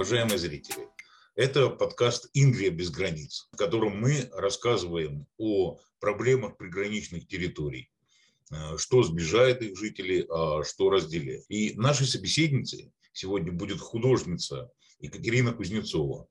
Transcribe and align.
Уважаемые 0.00 0.38
зрители, 0.38 0.88
это 1.34 1.68
подкаст 1.68 2.30
«Ингрия 2.32 2.70
без 2.70 2.88
границ», 2.88 3.50
в 3.52 3.56
котором 3.58 4.00
мы 4.00 4.30
рассказываем 4.32 5.26
о 5.36 5.78
проблемах 5.98 6.56
приграничных 6.56 7.28
территорий, 7.28 7.92
э, 8.50 8.78
что 8.78 9.02
сближает 9.02 9.60
их 9.60 9.76
жителей, 9.76 10.24
а 10.30 10.64
что 10.64 10.88
разделяет. 10.88 11.44
И 11.50 11.74
нашей 11.74 12.06
собеседницей 12.06 12.94
сегодня 13.12 13.52
будет 13.52 13.78
художница 13.78 14.70
Екатерина 15.00 15.52
Кузнецова, 15.52 16.28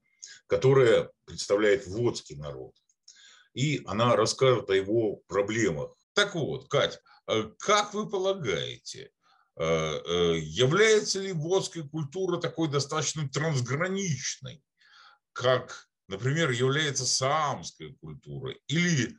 которая 0.47 1.11
представляет 1.25 1.85
водский 1.85 2.37
народ. 2.37 2.73
И 3.53 3.83
она 3.85 4.15
расскажет 4.15 4.71
о 4.71 4.75
его 4.75 5.17
проблемах. 5.27 5.95
Так 6.13 6.33
вот, 6.33 6.67
Кать, 6.69 6.99
э, 7.27 7.51
как 7.59 7.93
вы 7.93 8.09
полагаете, 8.09 9.11
является 9.59 11.19
ли 11.19 11.33
водская 11.33 11.83
культура 11.83 12.39
такой 12.39 12.69
достаточно 12.69 13.27
трансграничной, 13.27 14.63
как, 15.33 15.89
например, 16.07 16.51
является 16.51 17.05
саамская 17.05 17.93
культура 17.99 18.55
или 18.67 19.17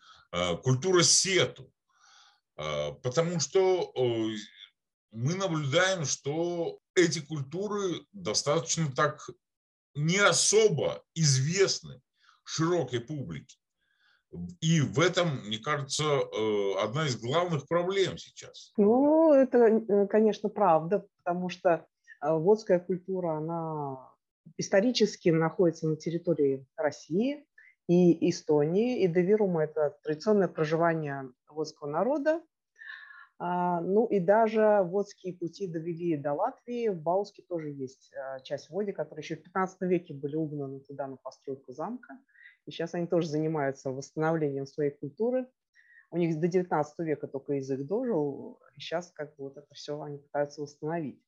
культура 0.63 1.03
сету? 1.03 1.71
Потому 2.57 3.39
что 3.39 3.93
мы 5.13 5.35
наблюдаем, 5.35 6.07
что 6.07 6.81
эти 6.95 7.19
культуры 7.19 8.07
достаточно 8.13 8.91
так 8.91 9.29
не 9.95 10.19
особо 10.19 11.05
известны 11.15 12.01
широкой 12.45 13.01
публике. 13.01 13.59
И 14.61 14.81
в 14.81 15.01
этом, 15.01 15.47
мне 15.47 15.59
кажется, 15.59 16.05
э, 16.05 16.75
одна 16.83 17.07
из 17.07 17.21
главных 17.21 17.67
проблем 17.67 18.17
сейчас. 18.17 18.73
Ну, 18.77 19.33
это, 19.33 19.59
э, 19.59 20.07
конечно, 20.07 20.49
правда, 20.49 21.05
потому 21.19 21.49
что 21.49 21.71
э, 22.23 22.33
водская 22.33 22.79
культура, 22.79 23.39
она 23.39 24.09
исторически 24.57 25.31
находится 25.31 25.89
на 25.89 25.97
территории 25.97 26.65
России 26.77 27.45
и 27.89 28.31
Эстонии, 28.31 29.03
и 29.03 29.09
Девирума– 29.09 29.63
это 29.65 29.97
традиционное 30.05 30.49
проживание 30.49 31.33
водского 31.49 31.89
народа, 31.89 32.41
а, 33.43 33.81
ну 33.81 34.07
и 34.07 34.21
даже 34.21 34.83
водские 34.85 35.35
пути 35.35 35.67
довели 35.67 36.17
до 36.17 36.35
Латвии. 36.35 36.89
В 36.89 37.01
Бауске 37.01 37.43
тоже 37.43 37.71
есть 37.71 38.13
часть 38.45 38.69
води, 38.71 38.93
которые 38.93 39.23
еще 39.23 39.37
в 39.37 39.43
15 39.43 39.81
веке 39.83 40.13
были 40.15 40.37
угнаны 40.37 40.81
туда 40.81 41.07
на 41.07 41.17
постройку 41.17 41.73
замка. 41.73 42.19
И 42.71 42.73
сейчас 42.73 42.95
они 42.95 43.09
тоже 43.09 43.27
занимаются 43.27 43.91
восстановлением 43.91 44.65
своей 44.65 44.93
культуры. 44.93 45.49
У 46.13 46.17
них 46.17 46.39
до 46.39 46.47
19 46.47 47.01
века 47.01 47.27
только 47.27 47.55
язык 47.55 47.81
дожил, 47.85 48.61
и 48.77 48.81
сейчас 48.81 49.11
как 49.11 49.35
бы 49.35 49.45
вот 49.45 49.57
это 49.57 49.75
все 49.75 50.01
они 50.01 50.19
пытаются 50.19 50.63
восстановить. 50.63 51.21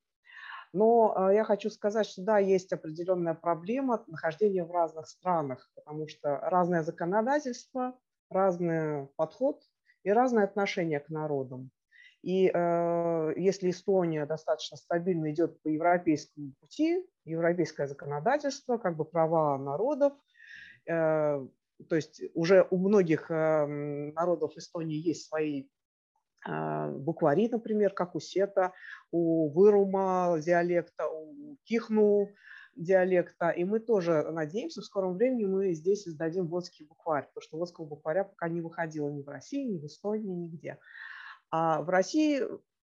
Но 0.72 1.14
а, 1.16 1.32
я 1.32 1.42
хочу 1.42 1.68
сказать, 1.68 2.06
что 2.06 2.22
да, 2.22 2.38
есть 2.38 2.72
определенная 2.72 3.34
проблема 3.34 4.04
нахождения 4.06 4.64
в 4.64 4.70
разных 4.70 5.08
странах, 5.08 5.68
потому 5.74 6.06
что 6.06 6.38
разное 6.38 6.84
законодательство, 6.84 7.98
разный 8.30 9.08
подход 9.16 9.60
и 10.04 10.12
разное 10.12 10.44
отношение 10.44 11.00
к 11.00 11.08
народам. 11.08 11.72
И 12.22 12.52
э, 12.54 13.32
если 13.36 13.70
Эстония 13.70 14.26
достаточно 14.26 14.76
стабильно 14.76 15.32
идет 15.32 15.60
по 15.62 15.68
европейскому 15.68 16.52
пути, 16.60 17.04
европейское 17.24 17.88
законодательство, 17.88 18.78
как 18.78 18.96
бы 18.96 19.04
права 19.04 19.58
народов, 19.58 20.12
э, 20.12 20.16
то 20.84 21.96
есть 21.96 22.22
уже 22.34 22.66
у 22.70 22.78
многих 22.78 23.30
э, 23.30 23.66
народов 23.66 24.56
Эстонии 24.56 24.96
есть 24.96 25.26
свои 25.26 25.68
э, 26.48 26.90
буквари, 26.90 27.48
например, 27.48 27.92
как 27.92 28.14
у 28.14 28.20
Сета, 28.20 28.72
у 29.10 29.50
Вырума 29.50 30.38
диалекта, 30.40 31.08
у 31.08 31.56
Кихну 31.64 32.28
диалекта. 32.76 33.50
И 33.50 33.64
мы 33.64 33.80
тоже 33.80 34.30
надеемся, 34.30 34.80
в 34.80 34.84
скором 34.84 35.14
времени 35.14 35.44
мы 35.44 35.72
здесь 35.74 36.06
издадим 36.06 36.46
водский 36.46 36.86
букварь, 36.86 37.26
потому 37.26 37.42
что 37.42 37.58
водского 37.58 37.84
букваря 37.84 38.24
пока 38.24 38.48
не 38.48 38.60
выходило 38.60 39.10
ни 39.10 39.22
в 39.22 39.28
России, 39.28 39.64
ни 39.64 39.78
в 39.78 39.86
Эстонии, 39.86 40.34
нигде. 40.34 40.78
А 41.50 41.82
в 41.82 41.88
России 41.90 42.42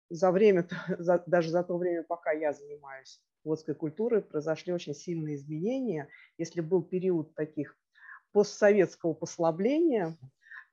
за 0.09 0.31
время, 0.31 0.67
даже 1.27 1.49
за 1.49 1.63
то 1.63 1.77
время, 1.77 2.03
пока 2.03 2.31
я 2.31 2.53
занимаюсь 2.53 3.21
водской 3.43 3.75
культурой, 3.75 4.21
произошли 4.21 4.73
очень 4.73 4.95
сильные 4.95 5.35
изменения. 5.35 6.09
Если 6.37 6.61
был 6.61 6.81
период 6.81 7.35
таких 7.35 7.77
постсоветского 8.35 9.13
послабления, 9.13 10.17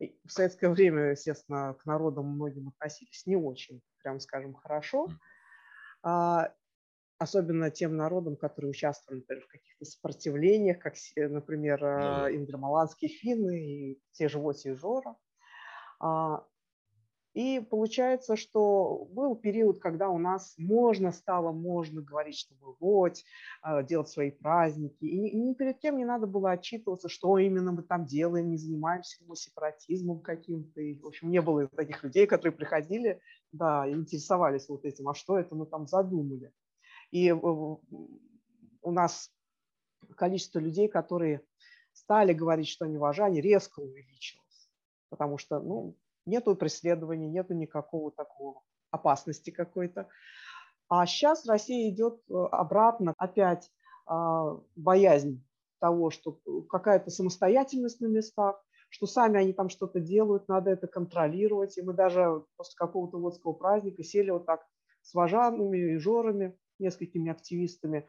в 0.00 0.32
советское 0.32 0.68
время, 0.68 1.12
естественно, 1.12 1.74
к 1.80 1.86
народам 1.86 2.26
многим 2.26 2.68
относились 2.70 3.24
не 3.24 3.36
очень, 3.36 3.82
прям 4.02 4.18
скажем, 4.18 4.52
хорошо, 4.52 5.08
а, 6.02 6.52
особенно 7.18 7.70
тем 7.70 7.96
народам, 7.96 8.36
которые 8.36 8.70
участвовали 8.70 9.20
например, 9.20 9.44
в 9.44 9.48
каких-то 9.48 9.84
сопротивлениях, 9.84 10.80
как, 10.80 10.94
например, 11.16 11.80
ну 11.80 12.28
ингермаланские 12.34 13.10
финны 13.10 13.92
и 13.92 14.02
те 14.10 14.28
же 14.28 14.40
Воти 14.40 14.70
и 14.70 14.74
Жора. 14.74 15.14
А, 16.00 16.44
и 17.34 17.60
получается, 17.60 18.36
что 18.36 19.08
был 19.10 19.34
период, 19.36 19.80
когда 19.80 20.10
у 20.10 20.18
нас 20.18 20.54
можно 20.58 21.12
стало, 21.12 21.50
можно 21.50 22.02
говорить, 22.02 22.38
что 22.38 22.54
вот, 22.78 23.16
а, 23.62 23.82
делать 23.82 24.08
свои 24.08 24.30
праздники. 24.30 25.04
И 25.04 25.36
ни 25.38 25.54
перед 25.54 25.78
кем 25.78 25.96
не 25.96 26.04
надо 26.04 26.26
было 26.26 26.50
отчитываться, 26.52 27.08
что 27.08 27.38
именно 27.38 27.72
мы 27.72 27.82
там 27.82 28.04
делаем, 28.04 28.50
не 28.50 28.58
занимаемся 28.58 29.22
мы 29.26 29.36
сепаратизмом 29.36 30.20
каким-то. 30.20 30.80
В 31.02 31.06
общем, 31.06 31.30
не 31.30 31.40
было 31.40 31.68
таких 31.68 32.04
людей, 32.04 32.26
которые 32.26 32.52
приходили, 32.52 33.18
да, 33.50 33.88
интересовались 33.88 34.68
вот 34.68 34.84
этим, 34.84 35.08
а 35.08 35.14
что 35.14 35.38
это 35.38 35.54
мы 35.54 35.64
там 35.64 35.86
задумали. 35.86 36.52
И 37.12 37.32
у 37.32 37.80
нас 38.84 39.30
количество 40.16 40.58
людей, 40.58 40.88
которые 40.88 41.40
стали 41.92 42.34
говорить, 42.34 42.68
что 42.68 42.84
они 42.84 42.98
важны, 42.98 43.40
резко 43.40 43.80
увеличилось. 43.80 44.70
Потому 45.08 45.38
что, 45.38 45.60
ну, 45.60 45.96
нету 46.26 46.54
преследования, 46.56 47.28
нету 47.28 47.54
никакого 47.54 48.10
такого 48.10 48.62
опасности 48.90 49.50
какой-то. 49.50 50.08
А 50.88 51.06
сейчас 51.06 51.46
Россия 51.46 51.90
идет 51.90 52.20
э, 52.28 52.34
обратно, 52.34 53.14
опять 53.16 53.70
а, 54.06 54.58
боязнь 54.76 55.42
того, 55.80 56.10
что 56.10 56.38
какая-то 56.68 57.10
самостоятельность 57.10 58.00
на 58.00 58.06
местах, 58.06 58.62
что 58.88 59.06
сами 59.06 59.40
они 59.40 59.52
там 59.52 59.68
что-то 59.68 60.00
делают, 60.00 60.48
надо 60.48 60.70
это 60.70 60.86
контролировать. 60.86 61.78
И 61.78 61.82
мы 61.82 61.94
даже 61.94 62.44
после 62.56 62.76
какого-то 62.76 63.18
водского 63.18 63.52
праздника 63.52 64.02
сели 64.04 64.30
вот 64.30 64.44
так 64.46 64.66
с 65.00 65.14
вожанами 65.14 65.94
и 65.94 65.96
жорами, 65.96 66.56
несколькими 66.78 67.30
активистами, 67.32 68.06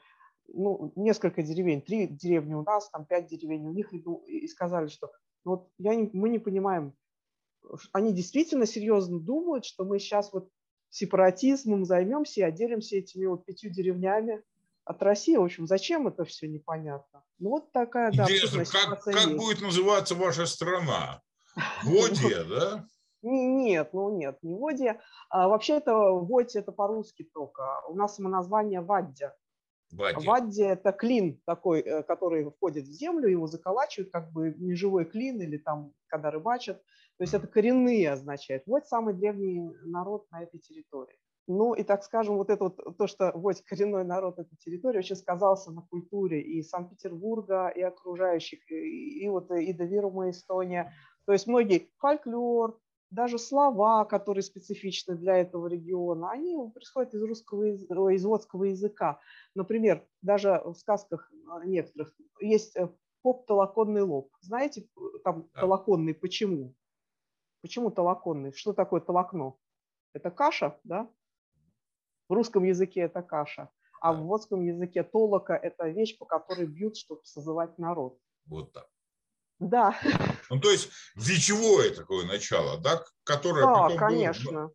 ну, 0.48 0.92
несколько 0.96 1.42
деревень, 1.42 1.82
три 1.82 2.08
деревни 2.08 2.54
у 2.54 2.64
нас, 2.64 2.90
там 2.90 3.06
пять 3.06 3.28
деревень 3.28 3.66
у 3.66 3.72
них, 3.72 3.94
и, 3.94 4.48
сказали, 4.48 4.88
что 4.88 5.12
ну, 5.46 5.52
вот 5.52 5.70
я 5.78 5.96
не, 5.96 6.10
мы 6.14 6.30
не 6.30 6.40
понимаем, 6.40 6.94
они 7.92 8.14
действительно 8.14 8.66
серьезно 8.66 9.20
думают, 9.20 9.66
что 9.66 9.86
мы 9.86 10.00
сейчас 10.00 10.32
вот 10.34 10.50
сепаратизмом 10.90 11.86
займемся 11.86 12.42
и 12.42 12.44
отделимся 12.44 12.98
этими 12.98 13.26
вот 13.26 13.46
пятью 13.46 13.72
деревнями 13.72 14.44
от 14.86 15.02
России. 15.02 15.36
В 15.36 15.44
общем, 15.44 15.66
зачем 15.66 16.08
это 16.08 16.24
все 16.26 16.48
непонятно? 16.48 17.24
Ну, 17.40 17.50
вот 17.50 17.72
такая, 17.72 18.12
да, 18.12 18.24
Интересно, 18.24 18.66
как, 18.66 19.04
как 19.04 19.36
будет 19.36 19.62
называться 19.62 20.16
ваша 20.16 20.46
страна? 20.46 21.22
Водия, 21.84 22.44
да? 22.44 22.86
Нет, 23.22 23.94
ну 23.94 24.16
нет, 24.18 24.40
не 24.42 24.54
Водия. 24.54 25.00
А, 25.30 25.48
вообще 25.48 25.78
это 25.78 25.94
Водия 25.96 26.62
это 26.62 26.74
по-русски 26.74 27.24
только. 27.34 27.82
У 27.88 27.96
нас 27.96 28.16
самоназвание 28.16 28.82
Ваддя. 28.82 29.34
Вадди. 29.94 30.28
Вадди– 30.28 30.62
это 30.64 30.92
клин 30.92 31.40
такой, 31.46 31.82
э, 31.82 32.04
который 32.04 32.50
входит 32.50 32.86
в 32.86 32.92
землю, 32.92 33.30
его 33.30 33.48
заколачивают, 33.48 34.12
как 34.12 34.32
бы 34.32 34.54
неживой 34.58 35.06
клин 35.06 35.40
или 35.42 35.58
там, 35.58 35.94
когда 36.08 36.32
рыбачат. 36.32 36.82
То 37.18 37.24
есть 37.24 37.34
это 37.34 37.48
коренные 37.48 38.12
означает. 38.12 38.64
Вот 38.66 38.88
самый 38.88 39.14
древний 39.14 39.72
народ 39.84 40.26
на 40.32 40.44
этой 40.44 40.60
территории. 40.60 41.18
Ну 41.48 41.74
и, 41.74 41.84
так 41.84 42.04
скажем, 42.04 42.38
вот 42.38 42.50
это 42.50 42.66
вот, 42.66 42.98
то, 42.98 43.08
что 43.08 43.32
вот 43.36 43.62
коренной 43.62 44.06
народ 44.06 44.40
этой 44.40 44.56
территории 44.58 45.00
очень 45.00 45.18
сказался 45.18 45.72
на 45.72 45.82
культуре 45.82 46.42
и 46.42 46.64
Санкт-Петербурга, 46.64 47.68
и 47.68 47.82
окружающих, 47.82 48.60
и, 48.72 49.24
и 49.24 49.28
вот 49.28 49.52
и 49.52 49.74
Довирума, 49.74 50.30
Эстония. 50.30 50.94
То 51.26 51.34
есть 51.34 51.46
многие 51.48 51.90
фольклор, 51.98 52.80
даже 53.14 53.38
слова, 53.38 54.06
которые 54.06 54.42
специфичны 54.42 55.16
для 55.16 55.38
этого 55.38 55.68
региона, 55.68 56.32
они 56.32 56.58
происходят 56.74 57.14
из 57.14 57.22
русского, 57.22 58.10
из 58.10 58.26
водского 58.26 58.64
языка. 58.64 59.20
Например, 59.54 60.04
даже 60.22 60.62
в 60.66 60.74
сказках 60.76 61.32
некоторых 61.66 62.16
есть 62.40 62.76
э, 62.76 62.90
поп-толоконный 63.22 64.02
лоб. 64.02 64.32
Знаете, 64.42 64.88
там 65.24 65.48
толоконный 65.54 66.16
почему? 66.16 66.74
Почему 67.64 67.92
толоконный? 67.92 68.52
Что 68.52 68.74
такое 68.74 69.00
толокно? 69.00 69.54
Это 70.14 70.30
каша, 70.30 70.78
да? 70.84 71.10
В 72.28 72.34
русском 72.34 72.66
языке 72.66 73.00
это 73.00 73.22
каша, 73.22 73.70
а 74.02 74.12
в 74.12 74.24
водском 74.24 74.62
языке 74.66 75.02
толока– 75.02 75.56
это 75.64 75.88
вещь, 75.88 76.18
по 76.18 76.26
которой 76.26 76.68
бьют, 76.68 76.98
чтобы 76.98 77.22
созывать 77.24 77.78
народ. 77.78 78.20
Вот 78.48 78.74
так. 78.74 78.90
Да. 79.60 79.98
Ну, 80.50 80.60
то 80.60 80.70
есть 80.72 80.90
вечевое 81.16 81.96
такое 81.96 82.26
начало, 82.26 82.78
да, 82.82 83.02
которое 83.24 83.66
да, 83.66 83.74
потом 83.74 83.98
конечно. 83.98 84.52
Было... 84.52 84.74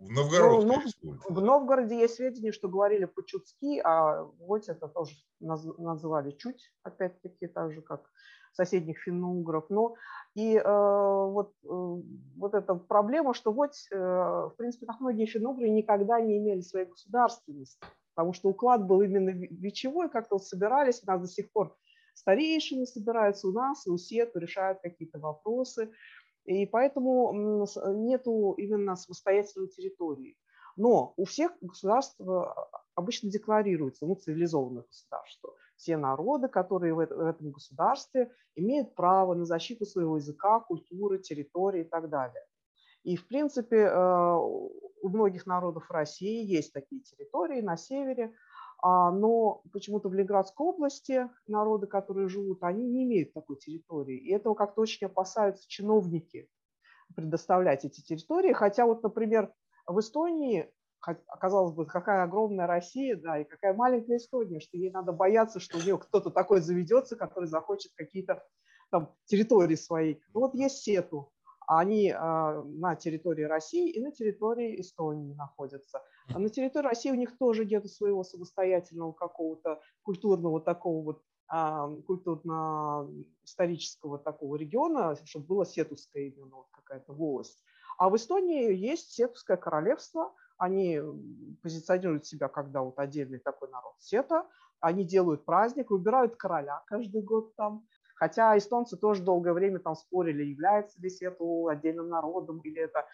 В 0.00 0.10
Новгородской 0.10 0.94
ну, 1.02 1.18
В 1.28 1.42
Новгороде 1.42 1.98
есть 1.98 2.14
сведения, 2.14 2.52
что 2.52 2.68
говорили 2.68 3.04
по-чудски, 3.04 3.80
а 3.84 4.24
вот 4.38 4.68
это 4.68 4.88
тоже 4.88 5.14
называли 5.40 6.30
чуть, 6.30 6.72
опять-таки, 6.82 7.46
так 7.46 7.72
же, 7.72 7.82
как 7.82 8.10
соседних 8.52 8.98
финно-угров. 8.98 9.66
Но 9.68 9.94
и 10.34 10.56
э, 10.56 10.62
вот, 10.64 11.52
э, 11.64 11.68
вот 11.68 12.54
эта 12.54 12.74
проблема, 12.74 13.34
что 13.34 13.52
вот, 13.52 13.72
э, 13.90 13.96
в 13.96 14.54
принципе, 14.56 14.86
так 14.86 15.00
многие 15.00 15.26
финно-угры 15.26 15.68
никогда 15.68 16.18
не 16.20 16.38
имели 16.38 16.62
своей 16.62 16.86
государственности, 16.86 17.78
потому 18.14 18.32
что 18.32 18.48
уклад 18.48 18.86
был 18.86 19.02
именно 19.02 19.30
вечевой, 19.30 20.08
как-то 20.08 20.36
вот 20.36 20.46
собирались, 20.46 21.02
у 21.02 21.06
нас 21.06 21.20
до 21.20 21.28
сих 21.28 21.52
пор 21.52 21.76
старейшины 22.14 22.86
собираются 22.86 23.48
у 23.48 23.52
нас, 23.52 23.86
и 23.86 23.90
у 23.90 23.98
Сету 23.98 24.38
решают 24.38 24.80
какие-то 24.80 25.18
вопросы. 25.18 25.92
И 26.50 26.66
поэтому 26.66 27.64
нету 27.94 28.54
именно 28.58 28.96
самостоятельной 28.96 29.68
территории. 29.68 30.36
Но 30.76 31.14
у 31.16 31.24
всех 31.24 31.52
государств 31.60 32.20
э, 32.20 32.42
обычно 32.96 33.30
декларируется, 33.30 34.04
ну, 34.04 34.16
цивилизованных 34.16 34.88
государств, 34.88 35.38
что 35.38 35.54
все 35.76 35.96
народы, 35.96 36.48
которые 36.48 36.94
в 36.94 36.98
этом 36.98 37.52
государстве, 37.52 38.32
имеют 38.56 38.96
право 38.96 39.34
на 39.34 39.44
защиту 39.44 39.86
своего 39.86 40.16
языка, 40.16 40.58
культуры, 40.58 41.18
территории 41.18 41.82
и 41.82 41.88
так 41.88 42.08
далее. 42.08 42.42
И, 43.04 43.14
в 43.16 43.28
принципе, 43.28 43.82
э, 43.82 44.34
у 45.02 45.08
многих 45.08 45.46
народов 45.46 45.88
России 45.88 46.44
есть 46.44 46.72
такие 46.72 47.00
территории 47.02 47.60
на 47.60 47.76
севере, 47.76 48.24
а, 48.24 48.30
но 48.82 49.62
почему-то 49.72 50.08
в 50.08 50.14
Ленинградской 50.14 50.66
области 50.66 51.28
народы, 51.46 51.86
которые 51.86 52.28
живут, 52.28 52.62
они 52.62 52.86
не 52.86 53.04
имеют 53.04 53.32
такой 53.32 53.56
территории. 53.56 54.16
И 54.16 54.32
этого 54.32 54.54
как-то 54.54 54.80
очень 54.80 55.06
опасаются 55.06 55.68
чиновники 55.68 56.48
предоставлять 57.14 57.84
эти 57.84 58.00
территории. 58.00 58.52
Хотя 58.52 58.86
вот, 58.86 59.02
например, 59.02 59.52
в 59.86 59.98
Эстонии, 60.00 60.72
казалось 61.00 61.74
бы, 61.74 61.86
какая 61.86 62.24
огромная 62.24 62.66
Россия, 62.66 63.16
да, 63.16 63.38
и 63.38 63.44
какая 63.44 63.74
маленькая 63.74 64.16
Эстония, 64.16 64.60
что 64.60 64.76
ей 64.76 64.90
надо 64.90 65.12
бояться, 65.12 65.60
что 65.60 65.78
у 65.78 65.80
нее 65.80 65.98
кто-то 65.98 66.30
такой 66.30 66.60
заведется, 66.60 67.16
который 67.16 67.46
захочет 67.46 67.92
какие-то 67.94 68.42
там 68.90 69.14
территории 69.24 69.76
свои. 69.76 70.16
Ну, 70.34 70.40
вот 70.40 70.54
есть 70.54 70.78
Сету, 70.78 71.32
они 71.78 72.10
а, 72.10 72.64
на 72.64 72.96
территории 72.96 73.44
России 73.44 73.90
и 73.90 74.00
на 74.00 74.10
территории 74.10 74.80
Эстонии 74.80 75.34
находятся. 75.34 76.02
А 76.34 76.40
на 76.40 76.48
территории 76.48 76.88
России 76.88 77.12
у 77.12 77.14
них 77.14 77.38
тоже 77.38 77.64
нет 77.64 77.88
своего 77.88 78.24
самостоятельного 78.24 79.12
какого-то 79.12 79.80
культурного 80.02 80.60
такого 80.60 81.04
вот 81.04 81.22
а, 81.46 81.88
культурно-исторического 82.08 84.18
такого 84.18 84.56
региона, 84.56 85.14
чтобы 85.24 85.46
было 85.46 85.64
сетуская 85.64 86.24
именно 86.24 86.56
вот 86.56 86.66
какая-то 86.72 87.12
волость. 87.12 87.62
А 87.98 88.10
в 88.10 88.16
Эстонии 88.16 88.74
есть 88.74 89.12
сетуское 89.12 89.56
королевство, 89.56 90.34
они 90.58 91.00
позиционируют 91.62 92.26
себя 92.26 92.48
как 92.48 92.72
да, 92.72 92.82
вот 92.82 92.98
отдельный 92.98 93.38
такой 93.38 93.70
народ 93.70 93.94
сета, 94.00 94.44
они 94.80 95.04
делают 95.04 95.44
праздник, 95.44 95.90
выбирают 95.90 96.34
короля 96.34 96.82
каждый 96.86 97.22
год 97.22 97.54
там, 97.54 97.86
Хотя 98.20 98.58
эстонцы 98.58 98.98
тоже 98.98 99.22
долгое 99.22 99.54
время 99.54 99.78
там 99.78 99.96
спорили, 99.96 100.44
является 100.44 101.00
ли 101.00 101.08
Сету 101.08 101.68
отдельным 101.68 102.10
народом, 102.10 102.60
или 102.60 102.82
это 102.82 103.06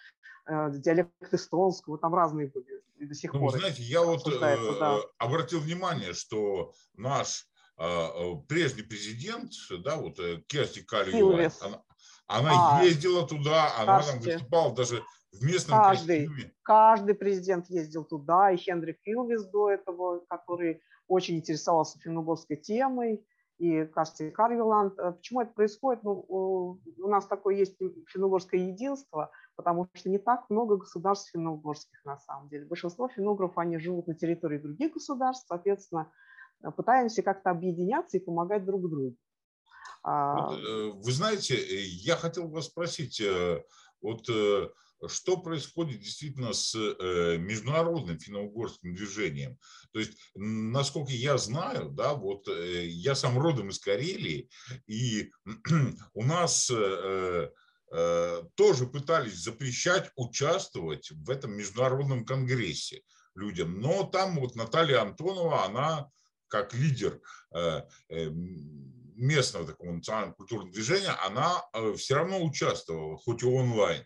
э, 0.46 0.72
диалект 0.72 1.12
эстонского, 1.32 1.96
там 1.96 2.12
разные 2.12 2.48
были 2.48 2.82
и 2.96 3.06
до 3.06 3.14
сих 3.14 3.32
ну, 3.32 3.38
пор. 3.38 3.52
Знаете, 3.56 3.84
я 3.84 4.02
вот 4.02 4.26
э, 4.26 4.38
да. 4.80 4.98
обратил 5.18 5.60
внимание, 5.60 6.12
что 6.12 6.72
наш 6.96 7.46
э, 7.78 7.84
э 7.86 8.34
прежний 8.48 8.82
президент, 8.82 9.52
да, 9.84 9.94
вот 9.94 10.18
э, 10.18 10.42
Керсти 10.48 10.82
Калли, 10.82 11.12
она, 11.60 11.82
она 12.26 12.78
а, 12.80 12.82
ездила 12.82 13.28
туда, 13.28 13.76
она 13.78 14.02
там 14.02 14.18
выступала 14.18 14.74
даже 14.74 15.04
в 15.30 15.40
местном 15.44 15.78
каждый, 15.78 16.26
костюме. 16.26 16.52
Каждый 16.62 17.14
президент 17.14 17.70
ездил 17.70 18.04
туда, 18.04 18.50
и 18.50 18.56
Хендрик 18.56 18.98
Илвис 19.04 19.44
до 19.44 19.70
этого, 19.70 20.24
который 20.28 20.82
очень 21.06 21.36
интересовался 21.36 22.00
финно 22.00 22.24
темой, 22.56 23.24
и, 23.58 23.84
кажется, 23.86 24.24
и 24.24 24.30
Карвиланд. 24.30 24.98
Э, 24.98 25.12
почему 25.12 25.40
это 25.40 25.52
происходит? 25.52 26.02
Ну, 26.02 26.26
у 26.28 27.08
нас 27.08 27.26
такое 27.26 27.56
есть 27.56 27.76
финно 27.78 28.28
единство, 28.56 29.30
потому 29.56 29.88
что 29.94 30.10
не 30.10 30.18
так 30.18 30.48
много 30.50 30.76
государств 30.76 31.30
финно 31.30 31.60
на 32.04 32.18
самом 32.18 32.48
деле. 32.48 32.66
Большинство 32.66 33.08
финно 33.08 33.36
они 33.56 33.78
живут 33.78 34.06
на 34.06 34.14
территории 34.14 34.58
других 34.58 34.94
государств, 34.94 35.46
соответственно, 35.48 36.12
э, 36.62 36.70
пытаемся 36.70 37.22
как-то 37.22 37.50
объединяться 37.50 38.18
и 38.18 38.24
помогать 38.24 38.64
друг 38.64 38.90
другу. 38.90 39.16
А 40.02 40.48
вот, 40.48 40.58
э, 40.58 40.90
вы 40.92 41.12
знаете, 41.12 41.56
я 41.56 42.16
хотел 42.16 42.48
вас 42.48 42.66
спросить, 42.66 43.22
вот 44.02 44.28
что 45.06 45.36
происходит 45.36 46.00
действительно 46.00 46.52
с 46.52 46.74
э, 46.74 47.36
международным 47.38 48.18
финно-угорским 48.18 48.94
движением. 48.94 49.58
То 49.92 50.00
есть, 50.00 50.18
насколько 50.34 51.12
я 51.12 51.36
знаю, 51.38 51.90
да, 51.90 52.14
вот 52.14 52.48
э, 52.48 52.86
я 52.86 53.14
сам 53.14 53.38
родом 53.38 53.68
из 53.68 53.78
Карелии, 53.78 54.48
и 54.86 55.30
у 56.14 56.24
нас 56.24 56.70
э, 56.72 57.50
тоже 58.56 58.86
пытались 58.86 59.36
запрещать 59.36 60.10
участвовать 60.16 61.08
в 61.12 61.30
этом 61.30 61.52
международном 61.52 62.24
конгрессе 62.24 63.02
людям. 63.36 63.80
Но 63.80 64.02
там 64.02 64.40
вот 64.40 64.56
Наталья 64.56 65.02
Антонова, 65.02 65.64
она 65.64 66.10
как 66.48 66.74
лидер 66.74 67.20
местного 69.14 69.68
такого 69.68 69.92
национального 69.92 70.34
культурного 70.34 70.72
движения, 70.72 71.10
она 71.24 71.62
все 71.96 72.16
равно 72.16 72.44
участвовала, 72.44 73.16
хоть 73.18 73.44
и 73.44 73.46
онлайн. 73.46 74.04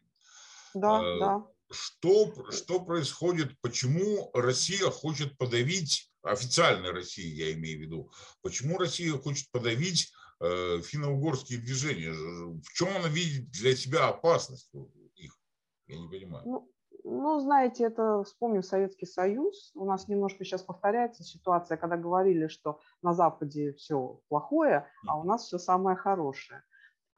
Да, 0.75 1.03
э, 1.03 1.19
да. 1.19 1.47
Что, 1.71 2.51
что 2.51 2.81
происходит, 2.81 3.59
почему 3.61 4.31
Россия 4.35 4.91
хочет 4.91 5.39
подавить, 5.39 6.11
официальная 6.23 6.93
Россия 6.93 7.47
я 7.47 7.53
имею 7.55 7.79
в 7.79 7.83
виду, 7.83 8.11
почему 8.43 8.77
Россия 8.77 9.13
хочет 9.17 9.51
подавить 9.53 10.13
э, 10.41 10.81
финно-угорские 10.83 11.61
движения? 11.61 12.13
В 12.13 12.73
чем 12.73 12.89
она 12.97 13.09
видит 13.09 13.51
для 13.51 13.77
себя 13.77 14.09
опасность 14.09 14.73
их? 15.15 15.39
Я 15.87 15.99
не 15.99 16.09
понимаю. 16.09 16.45
Ну, 16.47 16.71
ну, 17.05 17.41
знаете, 17.41 17.85
это 17.85 18.23
вспомним 18.25 18.63
Советский 18.63 19.07
Союз. 19.07 19.71
У 19.75 19.85
нас 19.85 20.09
немножко 20.09 20.45
сейчас 20.45 20.63
повторяется 20.63 21.25
ситуация, 21.25 21.77
когда 21.77 21.97
говорили, 21.97 22.49
что 22.49 22.81
на 23.03 23.15
Западе 23.15 23.73
все 23.75 24.21
плохое, 24.29 24.87
а 25.07 25.19
у 25.19 25.25
нас 25.25 25.47
все 25.47 25.59
самое 25.59 25.97
хорошее. 25.97 26.63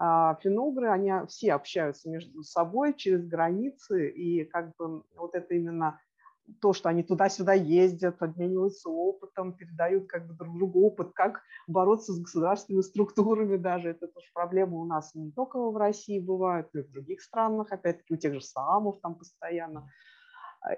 А 0.04 0.34
финугры, 0.42 0.88
они 0.88 1.12
все 1.28 1.52
общаются 1.52 2.10
между 2.10 2.42
собой 2.42 2.92
через 2.92 3.24
границы, 3.24 4.10
и 4.10 4.44
как 4.44 4.74
бы 4.76 5.04
вот 5.14 5.36
это 5.36 5.54
именно 5.54 6.00
то, 6.60 6.72
что 6.72 6.88
они 6.88 7.04
туда-сюда 7.04 7.52
ездят, 7.52 8.20
обмениваются 8.20 8.90
опытом, 8.90 9.52
передают 9.52 10.08
как 10.08 10.26
бы 10.26 10.34
друг 10.34 10.56
другу 10.56 10.86
опыт, 10.86 11.12
как 11.14 11.42
бороться 11.68 12.12
с 12.14 12.20
государственными 12.20 12.82
структурами 12.82 13.56
даже. 13.56 13.90
Это 13.90 14.08
тоже 14.08 14.26
проблема 14.34 14.78
у 14.78 14.84
нас 14.84 15.14
не 15.14 15.30
только 15.30 15.60
в 15.60 15.76
России 15.76 16.18
бывает, 16.18 16.68
но 16.72 16.80
и 16.80 16.82
в 16.82 16.90
других 16.90 17.22
странах, 17.22 17.70
опять-таки 17.70 18.14
у 18.14 18.16
тех 18.16 18.34
же 18.34 18.40
самов 18.40 19.00
там 19.00 19.14
постоянно. 19.14 19.88
А, 20.62 20.72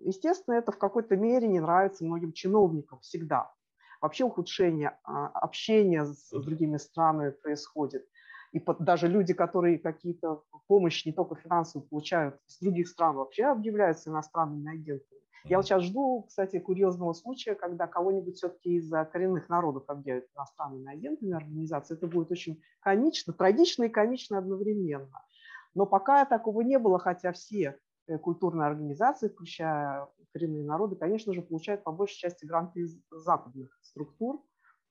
естественно, 0.00 0.54
это 0.54 0.72
в 0.72 0.78
какой-то 0.78 1.14
мере 1.14 1.46
не 1.46 1.60
нравится 1.60 2.06
многим 2.06 2.32
чиновникам 2.32 3.00
всегда. 3.00 3.52
Вообще 4.00 4.24
ухудшение 4.24 4.98
а, 5.04 5.26
общения 5.26 6.06
с 6.06 6.30
другими 6.30 6.78
странами 6.78 7.32
происходит. 7.32 8.08
И 8.52 8.62
даже 8.78 9.08
люди, 9.08 9.32
которые 9.32 9.78
какие-то 9.78 10.44
помощь 10.66 11.06
не 11.06 11.12
только 11.12 11.36
финансовую 11.36 11.88
получают 11.88 12.38
с 12.46 12.60
других 12.60 12.88
стран, 12.88 13.16
вообще 13.16 13.46
объявляются 13.46 14.10
иностранными 14.10 14.70
агентами. 14.72 15.20
Я 15.44 15.56
вот 15.56 15.66
сейчас 15.66 15.82
жду, 15.82 16.22
кстати, 16.28 16.60
курьезного 16.60 17.14
случая, 17.14 17.54
когда 17.54 17.86
кого-нибудь 17.86 18.36
все-таки 18.36 18.76
из 18.76 18.90
коренных 19.10 19.48
народов 19.48 19.84
объявят 19.88 20.26
иностранными 20.36 20.92
агентами 20.92 21.34
организации. 21.34 21.94
Это 21.94 22.06
будет 22.06 22.30
очень 22.30 22.62
комично, 22.80 23.32
трагично 23.32 23.84
и 23.84 23.88
комично 23.88 24.38
одновременно. 24.38 25.10
Но 25.74 25.86
пока 25.86 26.24
такого 26.26 26.60
не 26.60 26.78
было, 26.78 26.98
хотя 26.98 27.32
все 27.32 27.78
э, 28.06 28.18
культурные 28.18 28.68
организации, 28.68 29.28
включая 29.28 30.06
коренные 30.32 30.64
народы, 30.64 30.94
конечно 30.94 31.32
же, 31.32 31.42
получают 31.42 31.82
по 31.82 31.90
большей 31.90 32.18
части 32.18 32.44
гранты 32.44 32.80
из 32.80 33.00
западных 33.10 33.76
структур, 33.82 34.42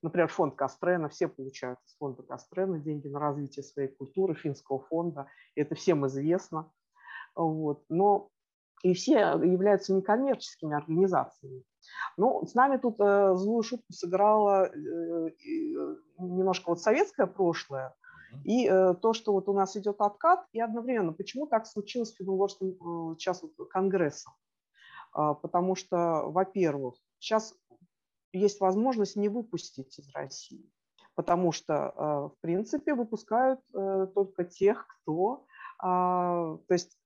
Например, 0.01 0.27
фонд 0.27 0.55
Кастрена, 0.55 1.09
все 1.09 1.27
получают 1.27 1.79
из 1.85 1.95
фонда 1.97 2.23
Кастрена 2.23 2.79
деньги 2.79 3.07
на 3.07 3.19
развитие 3.19 3.63
своей 3.63 3.89
культуры, 3.89 4.33
финского 4.33 4.79
фонда, 4.79 5.27
это 5.55 5.75
всем 5.75 6.07
известно. 6.07 6.71
Вот. 7.35 7.83
Но 7.89 8.29
и 8.83 8.93
все 8.93 9.19
являются 9.19 9.93
некоммерческими 9.93 10.75
организациями. 10.75 11.63
Ну, 12.17 12.45
с 12.45 12.55
нами 12.55 12.77
тут 12.77 12.99
э, 12.99 13.35
злую 13.35 13.63
шутку 13.63 13.91
сыграла 13.91 14.65
э, 14.65 14.69
э, 14.73 15.31
немножко 16.17 16.69
вот 16.69 16.81
советское 16.81 17.27
прошлое, 17.27 17.95
и 18.43 18.67
э, 18.67 18.95
то, 19.01 19.13
что 19.13 19.33
вот 19.33 19.49
у 19.49 19.53
нас 19.53 19.75
идет 19.77 19.99
откат, 19.99 20.45
и 20.53 20.59
одновременно, 20.59 21.13
почему 21.13 21.47
так 21.47 21.67
случилось 21.67 22.09
с 22.09 22.15
Финно-Угорским 22.15 22.69
э, 22.69 23.15
сейчас 23.17 23.43
вот, 23.43 23.69
конгрессом? 23.69 24.33
Э, 25.15 25.35
потому 25.41 25.75
что, 25.75 26.23
во-первых, 26.27 26.95
сейчас 27.19 27.55
есть 28.33 28.59
возможность 28.59 29.15
не 29.15 29.29
выпустить 29.29 29.97
из 29.99 30.09
России, 30.13 30.71
потому 31.15 31.51
что, 31.51 31.73
э, 31.73 32.03
в 32.35 32.35
принципе, 32.41 32.93
выпускают 32.93 33.59
э, 33.73 34.07
только 34.13 34.43
тех, 34.43 34.87
кто, 34.87 35.45
а, 35.79 36.57
то 36.67 36.73
есть 36.73 36.97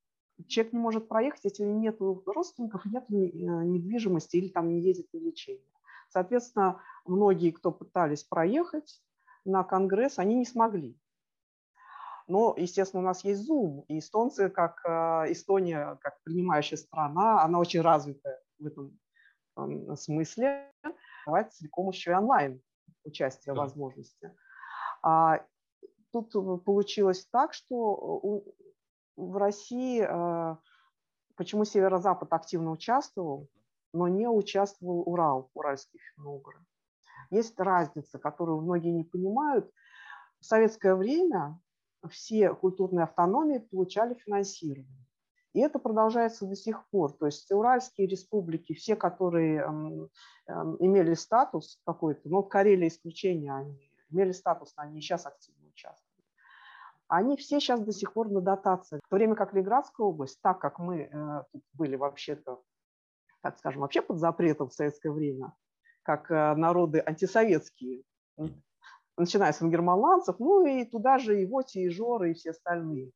человек 0.46 0.72
не 0.72 0.78
может 0.78 1.08
проехать, 1.08 1.44
если 1.44 1.64
нет 1.64 1.96
родственников, 2.00 2.84
нет 2.84 3.04
э, 3.08 3.14
недвижимости 3.14 4.36
или 4.36 4.48
там 4.48 4.68
не 4.68 4.80
едет 4.80 5.12
на 5.12 5.18
лечение. 5.18 5.62
Соответственно, 6.10 6.80
многие, 7.04 7.50
кто 7.50 7.72
пытались 7.72 8.22
проехать 8.22 9.02
на 9.44 9.64
конгресс, 9.64 10.18
они 10.18 10.34
не 10.34 10.44
смогли. 10.44 10.98
Но, 12.28 12.54
естественно, 12.56 13.02
у 13.02 13.06
нас 13.06 13.24
есть 13.24 13.48
Zoom, 13.48 13.84
и 13.88 13.98
эстонцы, 13.98 14.50
как 14.50 14.82
э, 14.84 15.32
Эстония, 15.32 15.96
как 16.00 16.20
принимающая 16.22 16.76
страна, 16.76 17.42
она 17.42 17.58
очень 17.58 17.80
развита 17.80 18.40
в 18.58 18.66
этом 18.66 18.98
смысле, 19.96 20.70
давать 21.26 21.52
целиком 21.52 21.90
еще 21.90 22.12
и 22.12 22.14
онлайн 22.14 22.62
участие 23.04 23.54
да. 23.54 23.60
возможности. 23.60 24.34
А 25.02 25.44
тут 26.12 26.32
получилось 26.64 27.26
так, 27.30 27.52
что 27.52 28.42
в 29.16 29.36
России, 29.36 30.06
э, 30.06 30.56
почему 31.36 31.64
Северо-Запад 31.64 32.32
активно 32.32 32.70
участвовал, 32.70 33.48
но 33.92 34.08
не 34.08 34.28
участвовал 34.28 35.02
Урал, 35.06 35.50
уральские 35.54 36.00
финно 36.14 36.40
Есть 37.30 37.58
разница, 37.58 38.18
которую 38.18 38.60
многие 38.60 38.92
не 38.92 39.04
понимают. 39.04 39.70
В 40.40 40.44
советское 40.44 40.94
время 40.94 41.58
все 42.10 42.54
культурные 42.54 43.04
автономии 43.04 43.58
получали 43.58 44.14
финансирование. 44.14 45.05
И 45.56 45.60
это 45.60 45.78
продолжается 45.78 46.44
до 46.44 46.54
сих 46.54 46.86
пор. 46.90 47.14
То 47.14 47.24
есть 47.24 47.50
уральские 47.50 48.06
республики, 48.06 48.74
все, 48.74 48.94
которые 48.94 49.62
эм, 49.62 50.10
эм, 50.48 50.76
имели 50.80 51.14
статус 51.14 51.80
какой-то, 51.86 52.28
ну, 52.28 52.42
Карелия 52.42 52.88
исключение, 52.88 53.54
они 53.54 53.90
имели 54.10 54.32
статус, 54.32 54.74
но 54.76 54.82
они 54.82 55.00
сейчас 55.00 55.24
активно 55.24 55.66
участвуют 55.68 56.06
они 57.08 57.36
все 57.36 57.60
сейчас 57.60 57.80
до 57.80 57.92
сих 57.92 58.12
пор 58.12 58.30
на 58.30 58.40
дотации. 58.40 58.98
В 58.98 59.08
то 59.08 59.16
время 59.16 59.36
как 59.36 59.54
Ленинградская 59.54 60.04
область, 60.04 60.40
так 60.42 60.58
как 60.60 60.80
мы 60.80 61.02
э, 61.02 61.42
были 61.72 61.94
вообще-то, 61.94 62.62
так 63.42 63.56
скажем, 63.58 63.82
вообще 63.82 64.02
под 64.02 64.18
запретом 64.18 64.68
в 64.68 64.74
советское 64.74 65.12
время, 65.12 65.54
как 66.02 66.30
э, 66.32 66.54
народы 66.56 67.00
антисоветские, 67.06 68.02
начиная 69.16 69.52
с 69.52 69.62
ингерманландцев, 69.62 70.38
ну 70.40 70.66
и 70.66 70.84
туда 70.84 71.18
же 71.18 71.40
и 71.40 71.46
Воти, 71.46 71.84
и 71.84 71.88
Жоры, 71.88 72.32
и 72.32 72.34
все 72.34 72.50
остальные. 72.50 73.12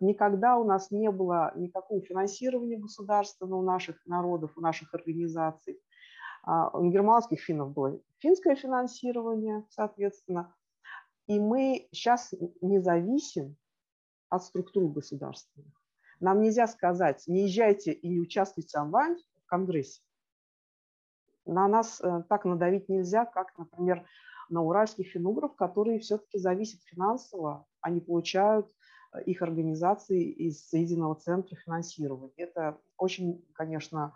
Никогда 0.00 0.56
у 0.56 0.64
нас 0.64 0.90
не 0.90 1.10
было 1.10 1.52
никакого 1.56 2.00
финансирования 2.00 2.78
государственного 2.78 3.60
у 3.60 3.64
наших 3.64 4.04
народов, 4.06 4.56
у 4.56 4.60
наших 4.60 4.94
организаций. 4.94 5.80
А 6.42 6.70
у 6.76 6.90
германских 6.90 7.40
финнов 7.40 7.72
было 7.72 8.00
финское 8.18 8.54
финансирование, 8.54 9.64
соответственно. 9.70 10.54
И 11.26 11.40
мы 11.40 11.88
сейчас 11.92 12.34
не 12.60 12.80
зависим 12.80 13.56
от 14.28 14.44
структур 14.44 14.90
государственных. 14.90 15.72
Нам 16.20 16.40
нельзя 16.40 16.66
сказать, 16.66 17.24
не 17.26 17.44
езжайте 17.44 17.92
и 17.92 18.08
не 18.08 18.20
участвуйте 18.20 18.78
онлайн 18.78 19.18
в 19.42 19.46
Конгрессе. 19.46 20.02
На 21.46 21.68
нас 21.68 22.00
э, 22.00 22.24
так 22.28 22.44
надавить 22.44 22.88
нельзя, 22.88 23.26
как, 23.26 23.56
например, 23.58 24.06
на 24.48 24.62
уральских 24.62 25.08
финугров, 25.08 25.54
которые 25.56 25.98
все-таки 25.98 26.38
зависят 26.38 26.80
финансово, 26.84 27.66
они 27.80 28.00
получают 28.00 28.70
их 29.20 29.42
организации 29.42 30.24
из 30.24 30.72
единого 30.72 31.14
центра 31.14 31.56
финансирования. 31.56 32.32
Это 32.36 32.78
очень, 32.96 33.44
конечно, 33.54 34.14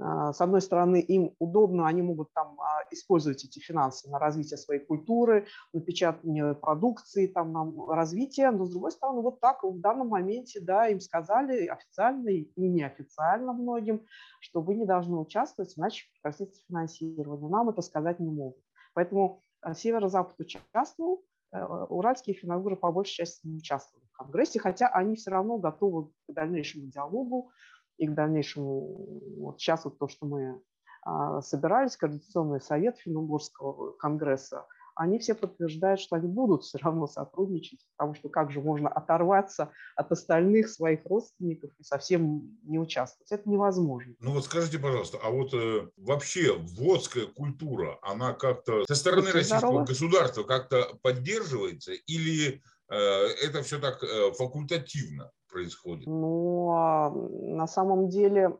а, 0.00 0.32
с 0.32 0.40
одной 0.40 0.60
стороны, 0.60 1.00
им 1.00 1.34
удобно, 1.38 1.86
они 1.86 2.02
могут 2.02 2.32
там 2.32 2.60
а, 2.60 2.82
использовать 2.90 3.44
эти 3.44 3.58
финансы 3.60 4.08
на 4.10 4.18
развитие 4.18 4.58
своей 4.58 4.84
культуры, 4.84 5.46
на 5.72 5.80
печатание 5.80 6.54
продукции, 6.54 7.26
там, 7.26 7.52
на 7.52 7.94
развитие, 7.94 8.50
но 8.50 8.64
с 8.64 8.70
другой 8.70 8.92
стороны, 8.92 9.22
вот 9.22 9.40
так 9.40 9.62
в 9.62 9.80
данном 9.80 10.08
моменте, 10.08 10.60
да, 10.60 10.88
им 10.88 11.00
сказали 11.00 11.66
официально 11.66 12.28
и 12.28 12.50
неофициально 12.56 13.52
многим, 13.52 14.04
что 14.40 14.60
вы 14.60 14.74
не 14.74 14.84
должны 14.84 15.16
участвовать, 15.16 15.78
иначе 15.78 16.06
прекратится 16.12 16.60
финансирование. 16.66 17.48
Нам 17.48 17.68
это 17.68 17.82
сказать 17.82 18.18
не 18.18 18.30
могут. 18.30 18.62
Поэтому 18.94 19.40
а, 19.60 19.74
Северо-Запад 19.74 20.38
участвовал, 20.40 21.24
э, 21.52 21.64
уральские 21.64 22.34
финагуры 22.34 22.76
по 22.76 22.90
большей 22.90 23.14
части 23.14 23.46
не 23.46 23.58
участвовали 23.58 24.03
Конгрессе, 24.14 24.58
хотя 24.58 24.88
они 24.88 25.16
все 25.16 25.30
равно 25.30 25.58
готовы 25.58 26.08
к 26.28 26.32
дальнейшему 26.32 26.86
диалогу, 26.86 27.50
и 27.96 28.06
к 28.06 28.14
дальнейшему, 28.14 29.20
вот 29.38 29.60
сейчас 29.60 29.84
вот 29.84 29.98
то, 29.98 30.08
что 30.08 30.26
мы 30.26 30.60
а, 31.02 31.40
собирались, 31.42 31.96
Координационный 31.96 32.60
совет 32.60 32.98
Финно-Угорского 32.98 33.92
конгресса, 33.92 34.66
они 34.96 35.18
все 35.18 35.34
подтверждают, 35.34 36.00
что 36.00 36.16
они 36.16 36.28
будут 36.28 36.62
все 36.62 36.78
равно 36.78 37.06
сотрудничать, 37.06 37.80
потому 37.96 38.14
что 38.14 38.28
как 38.28 38.50
же 38.50 38.60
можно 38.60 38.88
оторваться 38.88 39.72
от 39.96 40.12
остальных 40.12 40.68
своих 40.68 41.04
родственников 41.06 41.72
и 41.78 41.82
совсем 41.82 42.56
не 42.62 42.78
участвовать? 42.78 43.30
Это 43.32 43.48
невозможно. 43.48 44.14
Ну 44.20 44.32
вот 44.32 44.44
скажите, 44.44 44.78
пожалуйста, 44.78 45.18
а 45.22 45.30
вот 45.30 45.52
э, 45.52 45.88
вообще 45.96 46.56
водская 46.56 47.26
культура, 47.26 47.98
она 48.02 48.32
как-то 48.34 48.84
со 48.86 48.94
стороны 48.94 49.22
Будьте 49.22 49.38
российского 49.38 49.60
здоровы. 49.60 49.84
государства 49.86 50.42
как-то 50.44 50.96
поддерживается 51.02 51.92
или 51.92 52.62
это 52.88 53.62
все 53.62 53.78
так 53.78 54.02
э, 54.02 54.32
факультативно? 54.32 55.30
происходит? 55.54 56.06
Ну, 56.06 56.70
а 56.72 57.10
на 57.10 57.66
самом 57.66 58.08
деле 58.08 58.58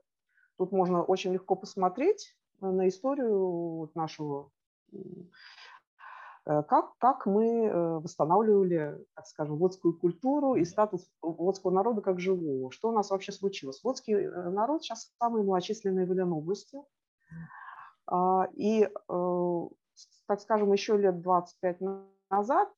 тут 0.56 0.72
можно 0.72 1.02
очень 1.02 1.32
легко 1.32 1.56
посмотреть 1.56 2.36
на 2.60 2.88
историю 2.88 3.90
нашего, 3.94 4.50
э, 4.92 6.62
как, 6.62 6.96
как 6.98 7.26
мы 7.26 7.66
э, 7.66 7.98
восстанавливали, 7.98 9.04
так 9.14 9.26
скажем, 9.26 9.58
водскую 9.58 9.98
культуру 9.98 10.54
и 10.54 10.64
статус 10.64 11.10
водского 11.20 11.72
народа 11.72 12.00
как 12.00 12.20
живого. 12.20 12.70
Что 12.70 12.90
у 12.90 12.92
нас 12.92 13.10
вообще 13.10 13.32
случилось? 13.32 13.82
Водский 13.82 14.14
э, 14.14 14.50
народ 14.50 14.84
сейчас 14.84 15.12
самый 15.18 15.42
малочисленный 15.42 16.06
в 16.06 16.12
Ленобласти. 16.12 16.78
А, 18.06 18.48
и, 18.52 18.86
так 20.26 20.40
скажем, 20.40 20.72
еще 20.72 20.96
лет 20.98 21.22
25 21.22 21.78
назад 22.30 22.68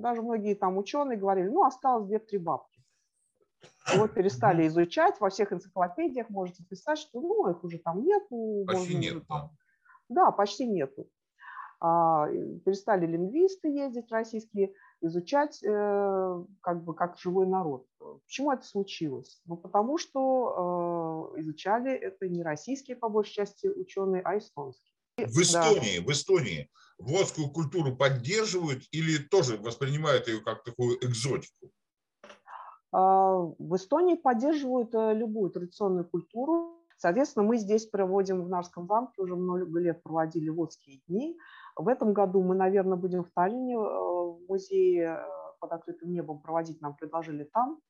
даже 0.00 0.22
многие 0.22 0.54
там 0.54 0.78
ученые 0.78 1.18
говорили, 1.18 1.48
ну, 1.48 1.64
осталось 1.64 2.06
две-три 2.06 2.38
бабки. 2.38 2.82
Вот 3.96 4.14
перестали 4.14 4.66
изучать, 4.66 5.18
во 5.20 5.30
всех 5.30 5.52
энциклопедиях 5.52 6.28
можете 6.28 6.64
писать, 6.64 6.98
что 6.98 7.20
ну, 7.20 7.50
их 7.50 7.64
уже 7.64 7.78
там 7.78 8.04
нету. 8.04 8.64
Почти 8.66 8.96
нет, 8.96 9.24
да. 9.28 9.50
Да, 10.08 10.30
почти 10.30 10.66
нету. 10.66 11.08
А, 11.80 12.26
перестали 12.64 13.06
лингвисты 13.06 13.68
ездить 13.68 14.10
российские, 14.10 14.74
изучать 15.00 15.62
э, 15.62 16.44
как 16.60 16.82
бы 16.82 16.94
как 16.94 17.18
живой 17.18 17.46
народ. 17.46 17.86
Почему 18.24 18.50
это 18.50 18.64
случилось? 18.64 19.40
Ну, 19.46 19.56
потому 19.56 19.96
что 19.96 21.34
э, 21.36 21.40
изучали 21.40 21.92
это 21.92 22.28
не 22.28 22.42
российские, 22.42 22.96
по 22.96 23.08
большей 23.08 23.34
части, 23.34 23.68
ученые, 23.68 24.22
а 24.22 24.38
эстонские. 24.38 24.92
В 25.18 25.40
Эстонии, 25.40 25.98
да. 25.98 26.04
в 26.04 26.10
Эстонии 26.10 26.70
водскую 26.98 27.50
культуру 27.50 27.96
поддерживают 27.96 28.82
или 28.90 29.18
тоже 29.18 29.56
воспринимают 29.56 30.28
ее 30.28 30.40
как 30.40 30.64
такую 30.64 30.98
экзотику? 31.04 31.70
А, 32.92 33.36
в 33.36 33.76
Эстонии 33.76 34.14
поддерживают 34.14 34.94
э, 34.94 35.14
любую 35.14 35.50
традиционную 35.50 36.04
культуру. 36.04 36.84
Соответственно, 36.96 37.46
мы 37.46 37.58
здесь 37.58 37.86
проводим 37.86 38.42
в 38.42 38.48
Нарском 38.48 38.86
замке, 38.86 39.22
уже 39.22 39.36
много 39.36 39.78
лет 39.78 40.02
проводили 40.02 40.48
водские 40.48 41.00
дни. 41.06 41.38
В 41.76 41.86
этом 41.86 42.12
году 42.12 42.42
мы, 42.42 42.56
наверное, 42.56 42.96
будем 42.96 43.24
в 43.24 43.30
Таллине 43.30 43.74
э, 43.74 43.78
в 43.78 44.40
музее 44.48 45.18
э, 45.20 45.26
под 45.60 45.72
открытым 45.72 46.12
небом 46.12 46.40
проводить, 46.40 46.80
нам 46.80 46.96
предложили 46.96 47.44
там. 47.44 47.80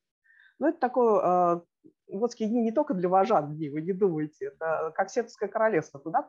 Но 0.58 0.68
это 0.70 0.80
такое, 0.80 1.62
водские 2.08 2.48
дни 2.48 2.62
не 2.62 2.72
только 2.72 2.92
для 2.92 3.08
вожат 3.08 3.54
дни, 3.54 3.68
вы 3.70 3.80
не 3.80 3.92
думайте, 3.92 4.46
это 4.46 4.92
как 4.96 5.08
Северское 5.08 5.48
королевство, 5.48 6.00
туда 6.00 6.28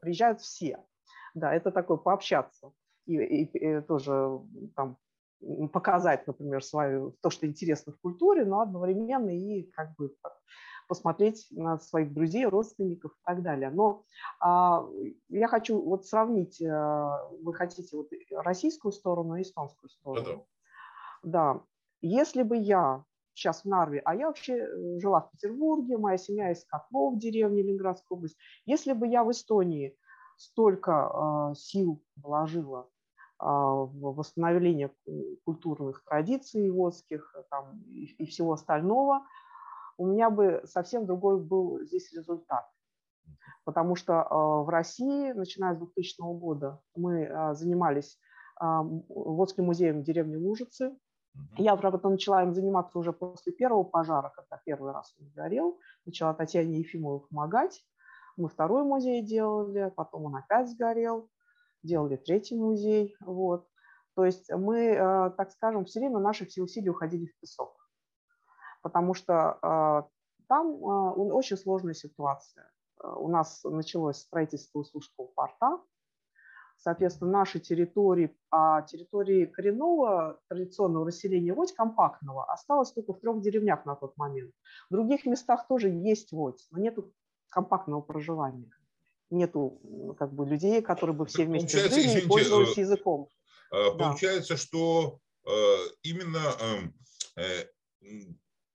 приезжают 0.00 0.40
все. 0.40 0.82
Да, 1.34 1.52
это 1.52 1.70
такое 1.70 1.96
пообщаться 1.96 2.72
и, 3.06 3.16
и, 3.16 3.44
и 3.44 3.80
тоже 3.82 4.40
там 4.76 4.98
показать, 5.72 6.26
например, 6.26 6.62
свою, 6.62 7.16
то, 7.20 7.30
что 7.30 7.46
интересно 7.46 7.92
в 7.92 8.00
культуре, 8.00 8.44
но 8.44 8.60
одновременно 8.60 9.30
и 9.30 9.70
как 9.72 9.94
бы 9.96 10.14
посмотреть 10.88 11.46
на 11.50 11.78
своих 11.78 12.12
друзей, 12.12 12.46
родственников 12.46 13.12
и 13.12 13.24
так 13.24 13.42
далее. 13.42 13.70
Но 13.70 14.04
а, 14.40 14.86
я 15.28 15.48
хочу 15.48 15.80
вот 15.80 16.06
сравнить, 16.06 16.62
а, 16.62 17.28
вы 17.42 17.54
хотите 17.54 17.96
вот 17.96 18.10
российскую 18.30 18.92
сторону 18.92 19.36
и 19.36 19.42
эстонскую 19.42 19.90
сторону. 19.90 20.46
Да, 21.22 21.62
если 22.00 22.42
бы 22.42 22.56
я 22.56 23.04
сейчас 23.34 23.62
в 23.62 23.64
Нарве, 23.64 24.00
а 24.04 24.14
я 24.14 24.26
вообще 24.26 24.58
э, 24.58 24.98
жила 25.00 25.22
в 25.22 25.30
Петербурге, 25.32 25.96
моя 25.96 26.18
семья 26.18 26.52
из 26.52 26.64
Котлов, 26.64 27.18
деревни 27.18 27.62
Ленинградской 27.62 28.16
области, 28.16 28.38
если 28.64 28.92
бы 28.92 29.08
я 29.08 29.24
в 29.24 29.30
Эстонии 29.30 29.96
столько 30.36 30.92
а, 30.92 31.54
сил 31.54 32.02
вложила 32.16 32.88
а, 33.38 33.74
в 33.74 34.14
восстановление 34.14 34.92
культурных 35.44 36.04
традиций 36.04 36.70
водских 36.70 37.34
там, 37.50 37.82
и, 37.86 38.06
и 38.18 38.26
всего 38.26 38.52
остального, 38.52 39.26
у 39.96 40.06
меня 40.06 40.30
бы 40.30 40.62
совсем 40.64 41.06
другой 41.06 41.40
был 41.40 41.80
здесь 41.84 42.12
результат. 42.12 42.68
Потому 43.64 43.96
что 43.96 44.22
а, 44.22 44.62
в 44.62 44.68
России, 44.68 45.32
начиная 45.32 45.74
с 45.74 45.78
2000 45.78 46.20
года, 46.38 46.80
мы 46.94 47.54
занимались 47.54 48.18
Водским 48.60 49.64
музеем 49.64 50.04
деревни 50.04 50.36
Лужицы, 50.36 50.96
Я, 51.58 51.74
правда, 51.74 52.08
начала 52.08 52.44
им 52.44 52.54
заниматься 52.54 52.96
уже 52.98 53.12
после 53.12 53.52
первого 53.52 53.82
пожара, 53.82 54.32
когда 54.34 54.60
первый 54.64 54.92
раз 54.92 55.12
он 55.18 55.26
сгорел. 55.26 55.80
Начала 56.06 56.34
Татьяне 56.34 56.78
Ефимовой 56.78 57.26
помогать. 57.28 57.84
Мы 58.36 58.48
второй 58.48 58.84
музей 58.84 59.22
делали, 59.22 59.92
потом 59.96 60.24
он 60.26 60.36
опять 60.36 60.68
сгорел. 60.68 61.28
Делали 61.82 62.16
третий 62.16 62.56
музей. 62.56 63.16
Вот. 63.20 63.66
То 64.14 64.24
есть 64.24 64.50
мы, 64.50 64.78
э, 64.78 65.30
так 65.36 65.50
скажем, 65.50 65.84
все 65.84 66.00
время 66.00 66.18
наши 66.18 66.46
все 66.46 66.62
усилия 66.62 66.90
уходили 66.90 67.26
в 67.26 67.38
песок. 67.40 67.76
Потому 68.82 69.14
что 69.14 69.58
э, 69.62 70.02
там 70.48 70.68
э, 70.68 71.10
очень 71.32 71.56
сложная 71.56 71.94
ситуация. 71.94 72.70
У 73.02 73.28
нас 73.28 73.62
началось 73.64 74.18
строительство 74.18 74.78
Услужского 74.78 75.26
порта, 75.26 75.80
Соответственно, 76.84 77.30
наши 77.30 77.60
территории, 77.60 78.36
а 78.50 78.82
территории 78.82 79.46
коренного 79.46 80.38
традиционного 80.48 81.06
расселения 81.06 81.54
водь 81.54 81.72
компактного 81.72 82.44
осталось 82.52 82.92
только 82.92 83.14
в 83.14 83.20
трех 83.20 83.40
деревнях 83.40 83.86
на 83.86 83.96
тот 83.96 84.16
момент. 84.18 84.52
В 84.90 84.92
других 84.92 85.24
местах 85.24 85.66
тоже 85.66 85.88
есть 85.88 86.32
водь, 86.32 86.66
но 86.70 86.78
нет 86.78 86.98
компактного 87.54 88.00
проживания. 88.00 88.70
Нету 89.30 89.80
как 90.18 90.32
бы 90.34 90.46
людей, 90.46 90.82
которые 90.82 91.16
бы 91.16 91.26
все 91.26 91.44
вместе 91.44 91.68
Получается, 91.68 91.94
жили 91.94 92.06
извините, 92.06 92.26
и 92.26 92.28
пользовались 92.28 92.78
э, 92.78 92.80
языком. 92.80 93.28
Получается, 93.70 94.54
да. 94.54 94.58
что 94.58 95.18
э, 95.46 95.76
именно 96.02 96.42
эм, 96.60 96.94
э, 97.36 97.64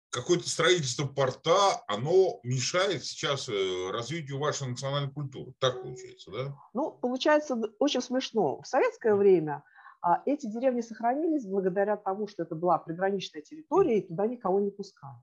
какое-то 0.10 0.50
строительство 0.50 1.06
порта, 1.06 1.84
оно 1.88 2.40
мешает 2.44 3.06
сейчас 3.06 3.48
э, 3.50 3.92
развитию 3.92 4.40
вашей 4.40 4.68
национальной 4.68 5.12
культуры. 5.12 5.54
Так 5.60 5.82
получается, 5.82 6.32
да? 6.32 6.56
Ну, 6.74 6.92
получается 6.92 7.62
очень 7.80 8.02
смешно. 8.02 8.62
В 8.62 8.68
советское 8.68 9.16
время 9.16 9.64
а, 10.02 10.22
эти 10.26 10.48
деревни 10.48 10.82
сохранились 10.82 11.46
благодаря 11.46 11.98
тому, 11.98 12.28
что 12.28 12.44
это 12.44 12.56
была 12.56 12.78
приграничная 12.78 13.42
территория, 13.42 14.00
и 14.00 14.08
туда 14.08 14.28
никого 14.28 14.60
не 14.60 14.72
пускали. 14.72 15.20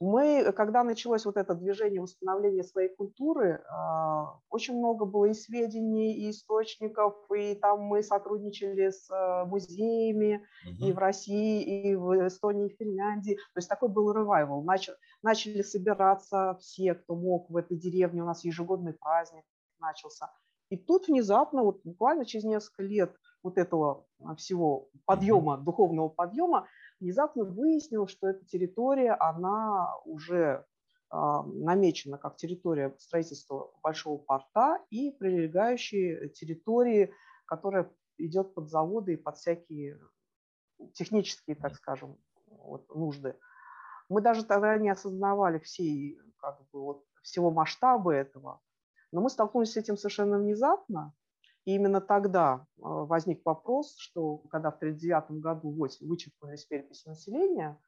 Мы, 0.00 0.50
когда 0.56 0.82
началось 0.82 1.26
вот 1.26 1.36
это 1.36 1.54
движение 1.54 2.00
восстановления 2.00 2.64
своей 2.64 2.88
культуры, 2.88 3.62
а, 3.68 4.40
очень 4.48 4.78
много 4.78 5.04
было 5.04 5.26
и 5.26 5.34
сведений, 5.34 6.14
и 6.14 6.30
источников, 6.30 7.14
и 7.30 7.54
там 7.54 7.82
мы 7.82 8.02
сотрудничали 8.02 8.88
с 8.88 9.10
э, 9.10 9.44
музеями 9.44 10.42
угу. 10.66 10.86
и 10.86 10.92
в 10.92 10.98
России, 10.98 11.90
и 11.90 11.94
в 11.96 12.26
Эстонии, 12.26 12.68
и 12.68 12.74
в 12.74 12.78
Финляндии. 12.78 13.34
То 13.34 13.58
есть 13.58 13.68
такой 13.68 13.90
был 13.90 14.10
ревайвал. 14.12 14.62
Начали, 14.62 14.96
начали 15.22 15.60
собираться 15.60 16.56
все, 16.60 16.94
кто 16.94 17.14
мог 17.14 17.50
в 17.50 17.56
этой 17.56 17.76
деревне. 17.76 18.22
У 18.22 18.26
нас 18.26 18.42
ежегодный 18.42 18.94
праздник 18.94 19.44
начался. 19.78 20.30
И 20.70 20.76
тут 20.76 21.08
внезапно, 21.08 21.62
вот 21.62 21.80
буквально 21.84 22.24
через 22.24 22.44
несколько 22.44 22.84
лет 22.84 23.14
вот 23.42 23.58
этого 23.58 24.06
всего 24.36 24.88
подъема, 25.04 25.58
духовного 25.58 26.08
подъема, 26.08 26.68
внезапно 27.00 27.44
выяснилось, 27.44 28.10
что 28.10 28.28
эта 28.28 28.44
территория, 28.44 29.12
она 29.12 29.96
уже 30.04 30.64
а, 31.08 31.42
намечена 31.42 32.18
как 32.18 32.36
территория 32.36 32.94
строительства 32.98 33.72
большого 33.82 34.18
порта 34.18 34.78
и 34.90 35.10
прилегающие 35.10 36.28
территории, 36.28 37.12
которая 37.46 37.90
идет 38.18 38.54
под 38.54 38.70
заводы 38.70 39.14
и 39.14 39.16
под 39.16 39.36
всякие 39.36 39.98
технические, 40.94 41.56
так 41.56 41.74
скажем, 41.74 42.16
вот, 42.46 42.88
нужды. 42.94 43.36
Мы 44.08 44.20
даже 44.20 44.44
тогда 44.44 44.76
не 44.78 44.90
осознавали 44.90 45.58
всей, 45.58 46.18
как 46.38 46.60
бы, 46.70 46.80
вот, 46.80 47.04
всего 47.22 47.50
масштаба 47.50 48.12
этого, 48.12 48.60
но 49.12 49.20
мы 49.20 49.30
столкнулись 49.30 49.72
с 49.72 49.76
этим 49.76 49.96
совершенно 49.96 50.38
внезапно, 50.38 51.12
и 51.64 51.74
именно 51.74 52.00
тогда 52.00 52.66
а, 52.82 53.04
возник 53.04 53.42
вопрос, 53.44 53.96
что 53.98 54.38
когда 54.50 54.70
в 54.70 54.76
1939 54.76 55.42
году 55.42 55.70
вычеркнулись 55.70 56.64
переписи 56.64 57.08
населения 57.08 57.78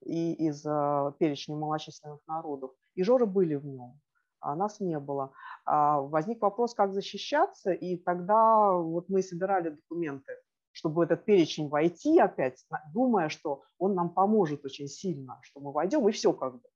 и 0.00 0.32
из 0.32 0.64
а, 0.66 1.12
перечня 1.18 1.56
малочисленных 1.56 2.20
народов, 2.26 2.72
и 2.94 3.02
жоры 3.02 3.26
были 3.26 3.56
в 3.56 3.66
нем, 3.66 4.00
а 4.40 4.54
нас 4.54 4.80
не 4.80 4.98
было. 4.98 5.32
Возник 5.66 6.40
вопрос, 6.40 6.74
как 6.74 6.94
защищаться, 6.94 7.72
и 7.72 7.96
тогда 7.98 8.72
вот 8.72 9.08
мы 9.10 9.22
собирали 9.22 9.68
документы, 9.68 10.32
чтобы 10.72 10.96
в 10.96 11.00
этот 11.00 11.26
перечень 11.26 11.68
войти 11.68 12.18
опять, 12.18 12.64
думая, 12.92 13.28
что 13.28 13.62
он 13.78 13.94
нам 13.94 14.08
поможет 14.08 14.64
очень 14.64 14.88
сильно, 14.88 15.38
что 15.42 15.60
мы 15.60 15.72
войдем, 15.72 16.08
и 16.08 16.12
все 16.12 16.32
как 16.32 16.54
бы, 16.54 16.68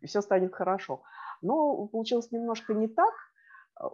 и 0.00 0.06
все 0.06 0.22
станет 0.22 0.54
хорошо. 0.54 1.02
Но 1.42 1.86
получилось 1.88 2.32
немножко 2.32 2.72
не 2.72 2.88
так, 2.88 3.12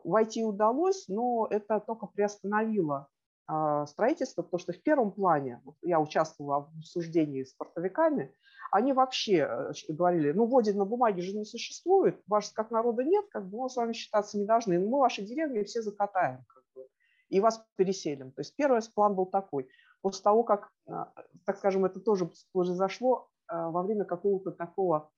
Войти 0.05 0.45
удалось, 0.45 1.09
но 1.09 1.47
это 1.51 1.81
только 1.81 2.07
приостановило 2.07 3.09
а, 3.53 3.87
строительство, 3.87 4.43
потому 4.43 4.61
что 4.61 4.73
в 4.73 4.81
первом 4.81 5.11
плане, 5.11 5.61
я 5.83 5.99
участвовала 6.01 6.71
в 6.73 6.79
обсуждении 6.79 7.43
с 7.43 7.53
портовиками, 7.55 8.33
они 8.71 8.93
вообще 8.93 9.38
э, 9.38 9.73
говорили, 9.88 10.31
ну, 10.31 10.47
вводит 10.47 10.77
на 10.77 10.85
бумаге 10.85 11.23
же 11.23 11.37
не 11.37 11.45
существует, 11.45 12.23
вас 12.29 12.53
как 12.53 12.71
народа 12.71 13.03
нет, 13.03 13.25
как 13.31 13.49
бы 13.49 13.62
мы 13.62 13.69
с 13.69 13.75
вами 13.75 13.93
считаться 13.93 14.38
не 14.38 14.45
должны, 14.45 14.79
мы 14.79 15.01
ваши 15.01 15.23
деревни 15.23 15.64
все 15.64 15.83
закатаем, 15.83 16.45
как 16.47 16.62
бы, 16.77 16.87
и 17.29 17.40
вас 17.40 17.64
переселим. 17.75 18.31
То 18.31 18.43
есть 18.43 18.55
первый 18.55 18.81
план 18.95 19.16
был 19.16 19.27
такой. 19.27 19.69
После 20.01 20.23
того, 20.23 20.45
как, 20.45 20.71
а, 20.88 21.12
так 21.45 21.59
скажем, 21.59 21.85
это 21.85 21.99
тоже 21.99 22.31
произошло 22.53 23.29
во 23.49 23.83
время 23.83 24.05
какого-то 24.05 24.53
такого 24.53 25.11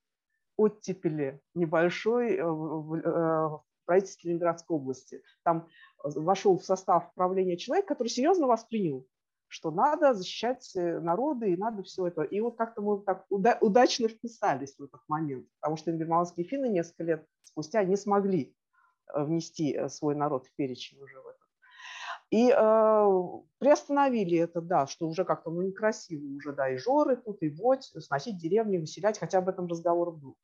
оттепели 0.57 1.43
небольшой 1.55 2.37
э, 2.37 2.45
в 2.45 3.63
правительстве 3.93 4.31
Ленинградской 4.31 4.75
области. 4.75 5.23
Там 5.45 5.69
э, 6.03 6.09
вошел 6.17 6.59
в 6.59 6.65
состав 6.65 7.13
правления 7.15 7.59
человек, 7.59 7.87
который 7.87 8.09
серьезно 8.09 8.47
воспринял, 8.47 9.07
что 9.49 9.71
надо 9.71 10.15
защищать 10.15 10.75
э, 10.75 10.99
народы 11.01 11.53
и 11.53 11.57
надо 11.57 11.83
все 11.83 12.07
это. 12.07 12.23
И 12.23 12.41
вот 12.41 12.57
как-то 12.57 12.81
мы 12.81 13.03
так 13.03 13.27
уда- 13.29 13.59
удачно 13.61 14.09
вписались 14.09 14.77
в 14.79 14.85
этот 14.85 15.03
момент, 15.09 15.47
потому 15.61 15.77
что 15.77 15.91
ингерманские 15.91 16.47
финны 16.47 16.71
несколько 16.71 17.05
лет 17.05 17.27
спустя 17.43 17.85
не 17.85 17.97
смогли 17.97 18.57
э, 19.15 19.23
внести 19.23 19.79
свой 19.89 20.15
народ 20.15 20.47
в 20.47 20.55
перечень 20.57 20.99
уже 21.03 21.21
в 21.21 21.27
этот. 21.27 21.43
И 22.31 22.49
э, 22.49 23.41
приостановили 23.59 24.39
это, 24.39 24.63
да, 24.63 24.87
что 24.87 25.07
уже 25.07 25.27
как-то 25.27 25.51
ну, 25.51 25.61
некрасиво 25.61 26.35
уже, 26.35 26.55
да, 26.55 26.71
и 26.71 26.79
жоры 26.79 27.17
тут, 27.17 27.43
и 27.43 27.51
водь, 27.51 27.93
сносить 27.99 28.39
деревни, 28.39 28.79
выселять, 28.79 29.19
хотя 29.19 29.37
об 29.37 29.51
этом 29.51 29.67
разговор 29.67 30.13
был 30.13 30.39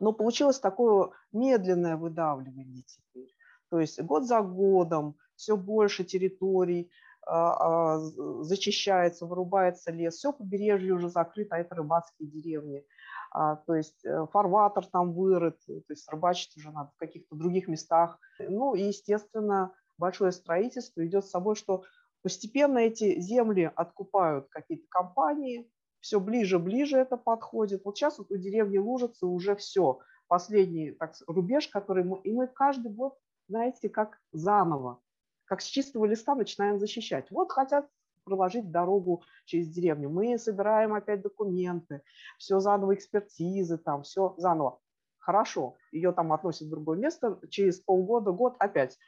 но 0.00 0.12
получилось 0.12 0.58
такое 0.58 1.10
медленное 1.32 1.96
выдавливание 1.96 2.82
теперь. 2.82 3.32
То 3.68 3.78
есть 3.78 4.00
год 4.02 4.26
за 4.26 4.40
годом 4.40 5.16
все 5.36 5.56
больше 5.56 6.04
территорий 6.04 6.90
а, 7.26 7.96
а, 7.96 7.98
зачищается, 8.42 9.26
вырубается 9.26 9.92
лес, 9.92 10.16
все 10.16 10.32
побережье 10.32 10.94
уже 10.94 11.08
закрыто, 11.08 11.54
а 11.54 11.58
это 11.58 11.74
рыбацкие 11.76 12.28
деревни. 12.28 12.84
А, 13.30 13.56
то 13.56 13.76
есть 13.76 14.04
э, 14.04 14.26
фарватер 14.32 14.86
там 14.86 15.12
вырыт, 15.12 15.56
то 15.64 15.84
есть 15.88 16.10
рыбачить 16.10 16.56
уже 16.56 16.72
надо 16.72 16.90
в 16.90 16.96
каких-то 16.96 17.36
других 17.36 17.68
местах. 17.68 18.18
Ну 18.40 18.74
и, 18.74 18.82
естественно, 18.82 19.72
большое 19.98 20.32
строительство 20.32 21.06
идет 21.06 21.24
с 21.24 21.30
собой, 21.30 21.54
что 21.54 21.84
постепенно 22.22 22.78
эти 22.78 23.20
земли 23.20 23.70
откупают 23.76 24.48
какие-то 24.50 24.86
компании, 24.88 25.70
все 26.00 26.20
ближе-ближе 26.20 26.98
это 26.98 27.16
подходит. 27.16 27.84
Вот 27.84 27.96
сейчас 27.96 28.18
вот 28.18 28.30
у 28.30 28.36
деревни 28.36 28.78
Лужицы 28.78 29.26
уже 29.26 29.56
все, 29.56 30.00
последний 30.28 30.92
так, 30.92 31.14
рубеж, 31.26 31.68
который 31.68 32.04
мы, 32.04 32.20
и 32.20 32.32
мы 32.32 32.46
каждый 32.46 32.90
год, 32.90 33.18
знаете, 33.48 33.88
как 33.88 34.18
заново, 34.32 35.00
как 35.44 35.60
с 35.60 35.66
чистого 35.66 36.04
листа 36.04 36.34
начинаем 36.34 36.78
защищать. 36.78 37.30
Вот 37.30 37.52
хотят 37.52 37.88
проложить 38.24 38.70
дорогу 38.70 39.22
через 39.44 39.68
деревню, 39.68 40.10
мы 40.10 40.38
собираем 40.38 40.94
опять 40.94 41.22
документы, 41.22 42.02
все 42.38 42.60
заново 42.60 42.94
экспертизы, 42.94 43.78
там 43.78 44.02
все 44.02 44.34
заново. 44.38 44.78
Хорошо, 45.18 45.76
ее 45.92 46.12
там 46.12 46.32
относят 46.32 46.68
в 46.68 46.70
другое 46.70 46.98
место, 46.98 47.38
через 47.50 47.80
полгода, 47.80 48.32
год 48.32 48.56
опять 48.58 48.98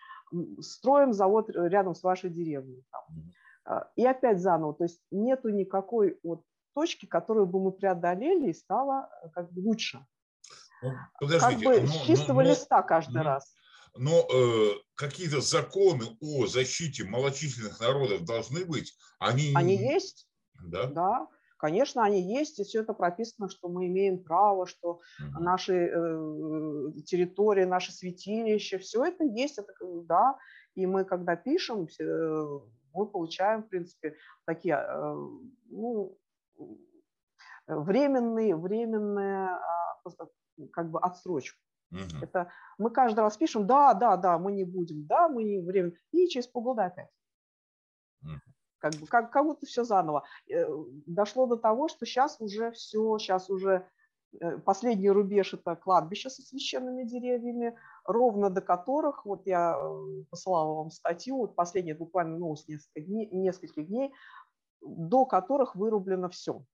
строим 0.61 1.13
завод 1.13 1.51
рядом 1.51 1.95
с 1.95 2.03
вашей 2.03 2.31
деревней. 2.31 2.85
Там. 2.91 3.03
А, 3.65 3.91
и 3.97 4.05
опять 4.05 4.41
заново, 4.41 4.75
то 4.75 4.85
есть 4.85 5.01
нету 5.11 5.51
никакой 5.51 6.19
вот 6.23 6.43
точки, 6.75 7.07
которую 7.07 7.47
бы 7.47 7.63
мы 7.63 7.73
преодолели, 7.73 8.51
и 8.51 8.55
стало 8.55 9.09
э, 9.23 9.29
как 9.31 9.53
бы 9.53 9.61
лучше. 9.61 10.05
Ну, 10.83 10.93
подождите, 11.21 11.65
как 11.65 11.75
бы 11.75 11.81
но, 11.81 11.87
с 11.87 12.03
чистого 12.03 12.43
но, 12.43 12.51
листа 12.51 12.83
каждый 12.83 13.19
но, 13.19 13.23
раз. 13.23 13.55
Но 13.95 14.27
э, 14.33 14.71
какие-то 14.95 15.41
законы 15.41 16.05
о 16.21 16.47
защите 16.47 17.05
малочисленных 17.05 17.79
народов 17.81 18.25
должны 18.25 18.65
быть. 18.65 18.97
Они, 19.19 19.53
они 19.55 19.77
есть. 19.77 20.29
Да? 20.65 20.87
да, 20.87 21.29
конечно, 21.63 22.03
они 22.03 22.21
есть, 22.21 22.59
и 22.59 22.65
все 22.65 22.81
это 22.81 22.93
прописано, 22.93 23.49
что 23.49 23.69
мы 23.69 23.87
имеем 23.87 24.23
право, 24.23 24.67
что 24.67 25.01
угу. 25.21 25.43
наши 25.43 25.75
э, 25.75 26.93
территории, 27.07 27.65
наши 27.65 27.93
святилища, 27.93 28.79
все 28.79 29.05
это 29.05 29.25
есть, 29.25 29.59
это, 29.59 29.73
да, 30.05 30.37
и 30.75 30.87
мы 30.87 31.05
когда 31.05 31.37
пишем, 31.37 31.87
э, 32.01 32.59
мы 32.95 33.07
получаем, 33.07 33.63
в 33.63 33.69
принципе, 33.69 34.17
такие, 34.45 34.75
э, 34.75 35.15
ну, 35.71 36.19
временные, 37.67 38.57
временные 38.57 39.49
а, 39.49 39.97
как 40.73 40.91
бы 40.91 41.01
отсрочку. 41.01 41.59
Угу. 41.93 42.23
Это 42.23 42.51
мы 42.79 42.91
каждый 42.91 43.21
раз 43.21 43.37
пишем, 43.37 43.67
да, 43.67 43.95
да, 43.95 44.17
да, 44.17 44.39
мы 44.39 44.53
не 44.53 44.65
будем, 44.65 45.07
да, 45.07 45.29
мы 45.29 45.45
не 45.45 45.61
время, 45.61 45.93
и 46.11 46.27
через 46.29 46.47
полгода 46.47 46.87
опять. 46.87 47.11
Угу. 48.23 48.41
как 48.79 48.95
бы 48.95 49.07
как, 49.07 49.33
как 49.33 49.45
будто 49.45 49.67
все 49.67 49.85
заново. 49.85 50.25
Э, 50.49 50.65
дошло 51.07 51.47
до 51.47 51.57
того, 51.57 51.89
что 51.89 52.07
сейчас 52.07 52.41
уже 52.41 52.71
все, 52.71 53.19
сейчас 53.19 53.51
уже 53.51 53.87
э, 54.41 54.59
последний 54.59 55.11
рубеж– 55.11 55.55
это 55.55 55.77
кладбище 55.77 56.31
со 56.31 56.41
священными 56.43 57.05
деревьями, 57.05 57.77
ровно 58.05 58.49
до 58.49 58.61
которых, 58.63 59.27
вот 59.27 59.47
я 59.47 59.77
э, 59.77 60.25
посылала 60.31 60.75
вам 60.75 60.91
статью, 60.91 61.39
вот 61.39 61.57
последняя 61.57 61.95
буквально 61.95 62.39
новость 62.39 62.69
несколько 62.69 63.01
дней, 63.01 63.29
нескольких 63.33 63.87
дней, 63.89 64.15
до 64.83 65.25
которых 65.25 65.75
вырублено 65.75 66.29
все. 66.29 66.65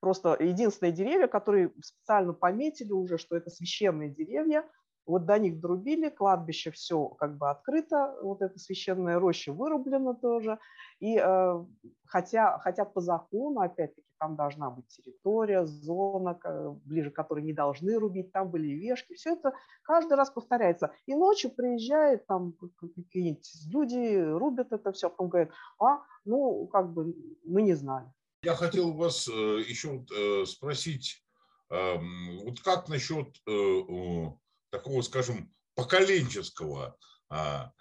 Просто 0.00 0.36
единственные 0.40 0.92
деревья, 0.92 1.28
которые 1.28 1.72
специально 1.82 2.32
пометили 2.32 2.92
уже, 2.92 3.18
что 3.18 3.36
это 3.36 3.50
священные 3.50 4.10
деревья– 4.10 4.68
вот 5.06 5.26
до 5.26 5.38
них 5.38 5.60
друбили, 5.60 6.08
кладбище 6.08 6.70
все 6.70 7.08
как 7.08 7.36
бы 7.36 7.50
открыто, 7.50 8.16
вот 8.22 8.42
эта 8.42 8.58
священная 8.58 9.18
роща 9.18 9.52
вырублена 9.52 10.14
тоже. 10.14 10.58
И 11.00 11.18
э, 11.18 11.64
хотя, 12.06 12.58
хотя 12.58 12.84
по 12.84 13.00
закону, 13.00 13.60
опять-таки, 13.60 14.06
там 14.22 14.36
должна 14.36 14.70
быть 14.70 14.86
территория, 14.86 15.66
зона, 15.66 16.38
ближе 16.84 17.10
к 17.10 17.16
которой 17.16 17.42
не 17.42 17.52
должны 17.52 17.98
рубить, 17.98 18.30
там 18.30 18.50
были 18.50 18.68
вешки, 18.68 19.14
все 19.14 19.32
это 19.32 19.52
каждый 19.82 20.16
раз 20.16 20.30
повторяется. 20.30 20.92
И 21.06 21.14
ночью 21.16 21.50
приезжает 21.50 22.24
там 22.28 22.54
какие-нибудь 22.78 23.50
люди, 23.72 24.16
рубят 24.38 24.72
это 24.72 24.92
все, 24.92 25.08
а 25.08 25.10
потом 25.10 25.28
говорят, 25.28 25.50
а, 25.80 25.98
ну, 26.24 26.68
как 26.68 26.92
бы 26.92 27.16
мы 27.44 27.62
не 27.62 27.74
знали. 27.74 28.06
Я 28.44 28.54
хотел 28.54 28.92
вас 28.92 29.26
э, 29.26 29.32
еще 29.32 30.06
э, 30.16 30.46
спросить, 30.46 31.24
эм, 31.70 32.38
вот 32.44 32.60
как 32.60 32.88
насчет 32.88 33.26
э, 33.48 34.30
такого, 34.70 35.02
скажем, 35.02 35.52
поколенческого 35.74 36.96
а, 37.28 37.72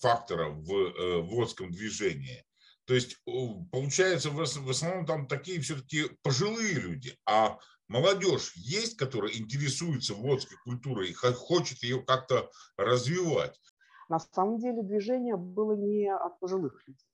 фактора 0.00 0.50
в 0.50 1.22
водском 1.22 1.70
движении. 1.70 2.44
То 2.88 2.94
есть 2.94 3.22
получается 3.70 4.30
в 4.30 4.40
основном 4.40 5.04
там 5.04 5.26
такие 5.28 5.60
все-таки 5.60 6.04
пожилые 6.22 6.72
люди, 6.72 7.14
а 7.26 7.58
молодежь 7.86 8.54
есть, 8.56 8.96
которая 8.96 9.30
интересуется 9.34 10.14
водской 10.14 10.56
культурой 10.64 11.10
и 11.10 11.12
хочет 11.12 11.82
ее 11.82 12.02
как-то 12.02 12.48
развивать. 12.78 13.60
На 14.08 14.18
самом 14.18 14.58
деле 14.58 14.82
движение 14.82 15.36
было 15.36 15.76
не 15.76 16.10
от 16.10 16.40
пожилых 16.40 16.82
людей, 16.88 17.06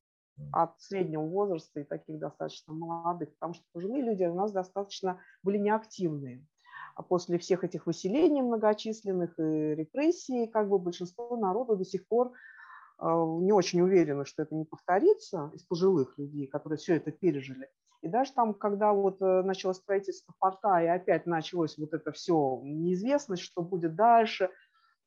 а 0.52 0.62
от 0.62 0.80
среднего 0.80 1.22
возраста 1.22 1.80
и 1.80 1.84
таких 1.84 2.20
достаточно 2.20 2.72
молодых, 2.72 3.34
потому 3.34 3.54
что 3.54 3.64
пожилые 3.72 4.04
люди 4.04 4.22
у 4.22 4.34
нас 4.34 4.52
достаточно 4.52 5.20
были 5.42 5.58
неактивные. 5.58 6.46
А 6.94 7.02
после 7.02 7.36
всех 7.38 7.64
этих 7.64 7.86
выселений 7.86 8.42
многочисленных 8.42 9.36
и 9.40 9.74
репрессий, 9.74 10.46
как 10.46 10.68
бы 10.68 10.78
большинство 10.78 11.36
народа 11.36 11.74
до 11.74 11.84
сих 11.84 12.06
пор 12.06 12.32
не 13.00 13.52
очень 13.52 13.80
уверены, 13.80 14.24
что 14.24 14.42
это 14.42 14.54
не 14.54 14.64
повторится 14.64 15.50
из 15.54 15.62
пожилых 15.62 16.16
людей, 16.18 16.46
которые 16.46 16.78
все 16.78 16.96
это 16.96 17.10
пережили. 17.10 17.68
И 18.02 18.08
даже 18.08 18.32
там, 18.32 18.52
когда 18.52 18.92
вот 18.92 19.22
э, 19.22 19.42
началось 19.42 19.78
строительство 19.78 20.34
порта, 20.38 20.82
и 20.82 20.86
опять 20.86 21.24
началось 21.24 21.78
вот 21.78 21.94
это 21.94 22.12
все 22.12 22.60
неизвестность, 22.62 23.42
что 23.42 23.62
будет 23.62 23.94
дальше– 23.94 24.50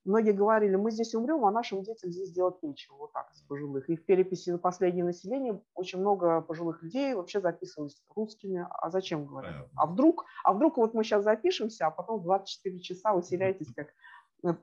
Многие 0.07 0.31
говорили, 0.31 0.77
мы 0.77 0.89
здесь 0.89 1.13
умрем, 1.15 1.43
а 1.43 1.51
нашим 1.51 1.83
детям 1.83 2.09
здесь 2.09 2.31
делать 2.31 2.63
нечего, 2.63 2.95
вот 2.95 3.11
так, 3.11 3.27
с 3.33 3.41
пожилых. 3.41 3.89
И 3.89 3.97
в 3.97 4.05
переписи 4.05 4.51
на 4.51 4.57
последнее 4.57 5.03
население 5.03 5.61
очень 5.75 5.99
много 5.99 6.39
пожилых 6.39 6.81
людей 6.81 7.13
вообще 7.13 7.41
записывались 7.41 8.01
русскими. 8.15 8.65
А 8.69 8.89
зачем, 8.89 9.25
говорят? 9.25 9.67
А 9.75 9.85
вдруг, 9.85 10.23
а 10.45 10.53
вдруг 10.53 10.77
вот 10.77 10.93
мы 10.93 11.03
сейчас 11.03 11.25
запишемся, 11.25 11.87
а 11.87 11.91
потом 11.91 12.23
24 12.23 12.79
часа 12.79 13.11
выселяйтесь, 13.11 13.67
как 13.75 13.89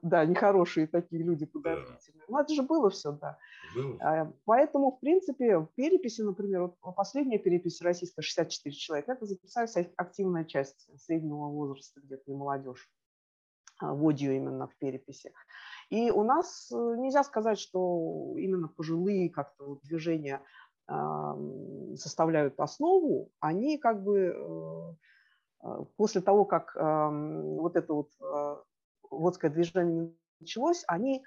да, 0.03 0.25
нехорошие 0.25 0.87
такие 0.87 1.23
люди 1.23 1.47
подозрительные. 1.47 2.25
Ну, 2.29 2.39
это 2.39 2.55
же 2.55 2.63
было 2.63 2.91
все, 2.91 3.13
да. 3.13 3.39
Было. 3.75 3.99
А, 4.01 4.33
поэтому, 4.45 4.93
в 4.93 5.01
принципе, 5.01 5.59
в 5.59 5.67
переписи, 5.75 6.23
например, 6.23 6.63
вот 6.63 6.95
последняя 6.95 7.39
перепись 7.39 7.83
российская, 7.83 8.23
64 8.23 8.75
человека, 8.75 9.13
это 9.13 9.27
записалась 9.27 9.77
активная 9.97 10.45
часть 10.45 10.89
среднего 11.05 11.49
возраста, 11.49 12.01
где-то 12.01 12.31
и 12.31 12.35
молодежь. 12.35 12.89
А, 13.81 13.93
вводью 13.93 14.37
именно 14.37 14.69
в 14.69 14.77
переписи. 14.77 15.33
И 15.91 16.11
у 16.11 16.23
нас 16.23 16.71
э, 16.73 16.77
нельзя 16.77 17.25
сказать, 17.25 17.59
что 17.59 18.35
именно 18.37 18.69
пожилые 18.69 19.31
как-то 19.31 19.79
движения 19.83 20.41
составляют 21.97 22.61
основу, 22.61 23.31
они 23.41 23.79
как 23.79 24.05
бы 24.05 24.35
э, 24.37 24.95
э, 25.63 25.85
после 25.97 26.21
того, 26.21 26.45
как 26.45 26.75
вот 26.77 27.77
это 27.77 27.95
вот 27.95 28.11
водское 29.11 29.51
движение 29.51 30.13
началось, 30.41 30.85
они 30.87 31.25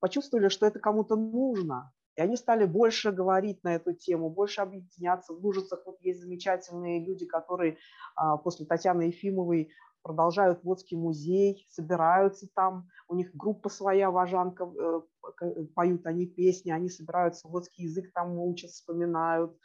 почувствовали, 0.00 0.48
что 0.48 0.66
это 0.66 0.78
кому-то 0.78 1.16
нужно, 1.16 1.92
и 2.16 2.22
они 2.22 2.36
стали 2.36 2.64
больше 2.64 3.12
говорить 3.12 3.62
на 3.62 3.74
эту 3.74 3.92
тему, 3.92 4.30
больше 4.30 4.60
объединяться. 4.60 5.32
В 5.32 5.44
Лужицах 5.44 5.82
вот 5.86 6.00
есть 6.00 6.20
замечательные 6.20 7.04
люди, 7.04 7.26
которые 7.26 7.78
а, 8.16 8.36
после 8.36 8.66
Татьяны 8.66 9.02
Ефимовой 9.02 9.70
продолжают 10.02 10.64
Водский 10.64 10.96
музей, 10.96 11.66
собираются 11.70 12.48
там, 12.54 12.88
у 13.08 13.14
них 13.14 13.34
группа 13.34 13.68
своя, 13.68 14.10
Важанка, 14.10 14.64
э, 14.64 15.64
поют 15.74 16.06
они 16.06 16.26
песни, 16.26 16.70
они 16.70 16.88
собираются, 16.88 17.48
водский 17.48 17.84
язык 17.84 18.12
там 18.12 18.38
учат, 18.38 18.70
вспоминают, 18.70 19.56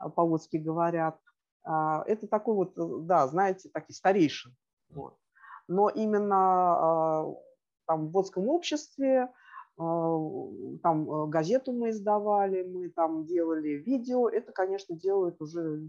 э, 0.00 0.08
по-водски 0.10 0.56
говорят. 0.56 1.18
А, 1.64 2.04
это 2.06 2.26
такой 2.26 2.54
вот, 2.54 2.78
э, 2.78 3.06
да, 3.06 3.26
знаете, 3.28 3.70
такие 3.72 3.94
старейшин. 3.94 4.54
Вот. 4.90 5.16
Но 5.68 5.88
именно 5.88 6.36
а, 6.36 7.34
там 7.86 8.08
в 8.08 8.10
водском 8.12 8.48
обществе, 8.48 9.30
а, 9.78 10.18
там 10.82 11.30
газету 11.30 11.72
мы 11.72 11.90
издавали, 11.90 12.62
мы 12.62 12.88
там 12.88 13.26
делали 13.26 13.74
видео, 13.74 14.28
это, 14.28 14.52
конечно, 14.52 14.96
делают 14.96 15.40
уже 15.40 15.88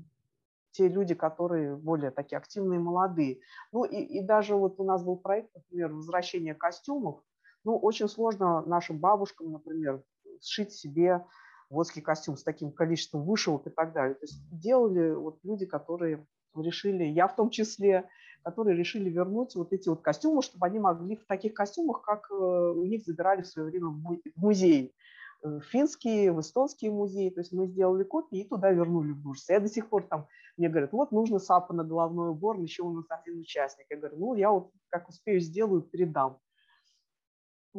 те 0.71 0.87
люди, 0.87 1.15
которые 1.15 1.75
более 1.75 2.11
такие 2.11 2.37
активные, 2.37 2.79
молодые. 2.79 3.39
Ну 3.71 3.85
и, 3.85 3.97
и 3.97 4.21
даже 4.21 4.55
вот 4.55 4.79
у 4.79 4.83
нас 4.83 5.03
был 5.03 5.17
проект, 5.17 5.53
например, 5.55 5.93
возвращение 5.93 6.53
костюмов. 6.53 7.21
Ну, 7.63 7.77
очень 7.77 8.07
сложно 8.07 8.61
нашим 8.65 8.99
бабушкам, 8.99 9.51
например, 9.51 10.03
сшить 10.41 10.71
себе 10.71 11.25
водский 11.69 12.01
костюм 12.01 12.37
с 12.37 12.43
таким 12.43 12.71
количеством 12.71 13.23
вышивок 13.23 13.67
и 13.67 13.69
так 13.69 13.93
далее. 13.93 14.15
То 14.15 14.23
есть 14.23 14.41
делали 14.51 15.11
вот 15.11 15.39
люди, 15.43 15.65
которые 15.65 16.25
решили, 16.55 17.03
я 17.03 17.27
в 17.27 17.35
том 17.35 17.49
числе, 17.49 18.09
которые 18.43 18.77
решили 18.77 19.09
вернуть 19.09 19.55
вот 19.55 19.73
эти 19.73 19.89
вот 19.89 20.01
костюмы, 20.01 20.41
чтобы 20.41 20.65
они 20.65 20.79
могли 20.79 21.15
в 21.15 21.25
таких 21.25 21.53
костюмах, 21.53 22.01
как 22.01 22.29
э, 22.31 22.33
у 22.33 22.85
них 22.85 23.03
забирали 23.03 23.41
в 23.41 23.47
свое 23.47 23.69
время 23.69 23.87
в 23.87 24.19
музей 24.35 24.93
в 25.41 25.61
финские, 25.61 26.31
в 26.31 26.41
эстонские 26.41 26.91
музеи. 26.91 27.29
То 27.29 27.41
есть 27.41 27.51
мы 27.51 27.67
сделали 27.67 28.03
копии 28.03 28.39
и 28.39 28.47
туда 28.47 28.71
вернули 28.71 29.11
в 29.11 29.17
Бурс. 29.17 29.47
Я 29.49 29.59
до 29.59 29.69
сих 29.69 29.89
пор 29.89 30.03
там, 30.03 30.27
мне 30.57 30.69
говорят, 30.69 30.91
вот 30.91 31.11
нужно 31.11 31.39
САПа 31.39 31.73
на 31.73 31.83
головной 31.83 32.31
убор, 32.31 32.59
еще 32.59 32.83
у 32.83 32.91
нас 32.91 33.05
один 33.09 33.39
участник. 33.39 33.85
Я 33.89 33.97
говорю, 33.97 34.17
ну 34.17 34.33
я 34.35 34.51
вот 34.51 34.71
как 34.89 35.09
успею 35.09 35.39
сделаю, 35.39 35.81
передам. 35.81 36.39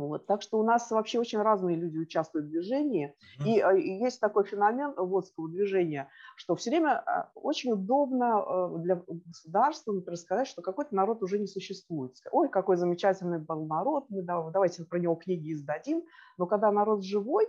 Вот. 0.00 0.26
Так 0.26 0.40
что 0.40 0.58
у 0.58 0.62
нас 0.62 0.90
вообще 0.90 1.18
очень 1.18 1.40
разные 1.40 1.76
люди 1.76 1.98
участвуют 1.98 2.46
в 2.46 2.50
движении. 2.50 3.14
И, 3.44 3.60
э, 3.60 3.78
и 3.78 3.98
есть 3.98 4.18
такой 4.18 4.44
феномен 4.44 4.94
водского 4.96 5.46
движения, 5.46 6.08
что 6.36 6.56
все 6.56 6.70
время 6.70 7.04
э, 7.06 7.24
очень 7.34 7.72
удобно 7.72 8.42
э, 8.42 8.78
для 8.78 9.02
государства 9.26 9.92
например, 9.92 10.16
сказать, 10.16 10.48
что 10.48 10.62
какой-то 10.62 10.94
народ 10.94 11.22
уже 11.22 11.38
не 11.38 11.46
существует. 11.46 12.16
Ой, 12.32 12.48
какой 12.48 12.76
замечательный 12.76 13.40
был 13.40 13.66
народ, 13.66 14.06
мы 14.08 14.22
давайте 14.22 14.84
про 14.84 14.98
него 14.98 15.16
книги 15.16 15.52
издадим. 15.52 16.02
Но 16.38 16.46
когда 16.46 16.72
народ 16.72 17.04
живой, 17.04 17.46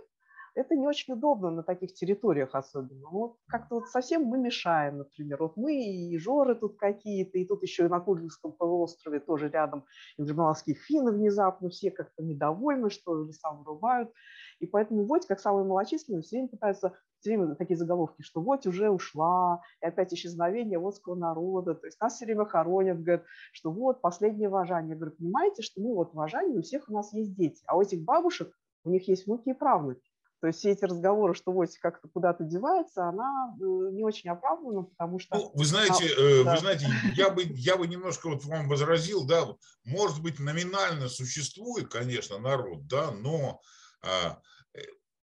это 0.54 0.74
не 0.74 0.86
очень 0.86 1.14
удобно 1.14 1.50
на 1.50 1.62
таких 1.62 1.94
территориях 1.94 2.54
особенно. 2.54 3.08
Вот 3.10 3.36
как-то 3.48 3.76
вот 3.76 3.88
совсем 3.88 4.24
мы 4.24 4.38
мешаем, 4.38 4.98
например. 4.98 5.38
Вот 5.42 5.56
мы 5.56 5.74
и 5.74 6.16
жоры 6.18 6.54
тут 6.54 6.76
какие-то, 6.78 7.38
и 7.38 7.46
тут 7.46 7.62
еще 7.62 7.86
и 7.86 7.88
на 7.88 8.00
Курильском 8.00 8.52
полуострове 8.52 9.20
тоже 9.20 9.48
рядом 9.48 9.84
ингерманские 10.18 10.76
финны 10.76 11.12
внезапно 11.12 11.70
все 11.70 11.90
как-то 11.90 12.22
недовольны, 12.22 12.90
что 12.90 13.24
леса 13.24 13.50
вырубают. 13.50 14.12
И 14.60 14.66
поэтому 14.66 15.06
вот, 15.06 15.26
как 15.26 15.40
самые 15.40 15.64
малочисленные, 15.66 16.22
все 16.22 16.36
время 16.36 16.48
пытаются 16.48 16.92
все 17.20 17.36
время 17.36 17.54
такие 17.54 17.76
заголовки, 17.76 18.22
что 18.22 18.40
вот 18.40 18.66
уже 18.66 18.90
ушла, 18.90 19.62
и 19.80 19.86
опять 19.86 20.12
исчезновение 20.12 20.78
водского 20.78 21.14
народа, 21.14 21.74
то 21.74 21.86
есть 21.86 22.00
нас 22.00 22.14
все 22.16 22.26
время 22.26 22.44
хоронят, 22.44 23.00
говорят, 23.00 23.24
что 23.52 23.70
вот 23.70 24.00
последнее 24.00 24.48
вожание. 24.48 24.90
Я 24.90 24.96
говорю, 24.96 25.16
понимаете, 25.16 25.62
что 25.62 25.80
мы 25.80 25.94
вот 25.94 26.14
вожание, 26.14 26.58
у 26.58 26.62
всех 26.62 26.88
у 26.88 26.92
нас 26.92 27.12
есть 27.12 27.34
дети, 27.34 27.62
а 27.66 27.76
у 27.76 27.82
этих 27.82 28.02
бабушек 28.02 28.52
у 28.84 28.90
них 28.90 29.06
есть 29.08 29.26
внуки 29.26 29.50
и 29.50 29.54
правнуки. 29.54 30.11
То 30.42 30.48
есть 30.48 30.58
все 30.58 30.72
эти 30.72 30.84
разговоры, 30.84 31.34
что 31.34 31.52
Вось 31.52 31.78
как-то 31.78 32.08
куда-то 32.08 32.42
девается, 32.42 33.08
она 33.08 33.54
э, 33.54 33.62
не 33.92 34.02
очень 34.02 34.28
оправдана, 34.28 34.82
потому 34.82 35.20
что... 35.20 35.36
Ну, 35.36 35.52
вы 35.54 35.64
знаете, 35.64 36.04
а, 36.04 36.44
да. 36.44 36.54
вы 36.54 36.58
знаете, 36.58 36.88
я 37.14 37.30
бы, 37.30 37.44
я 37.44 37.76
бы 37.76 37.86
немножко 37.86 38.28
вот 38.28 38.44
вам 38.44 38.68
возразил, 38.68 39.24
да, 39.24 39.46
может 39.84 40.20
быть, 40.20 40.40
номинально 40.40 41.08
существует, 41.08 41.92
конечно, 41.92 42.38
народ, 42.38 42.88
да, 42.88 43.12
но 43.12 43.60
а, 44.02 44.40
э, 44.74 44.80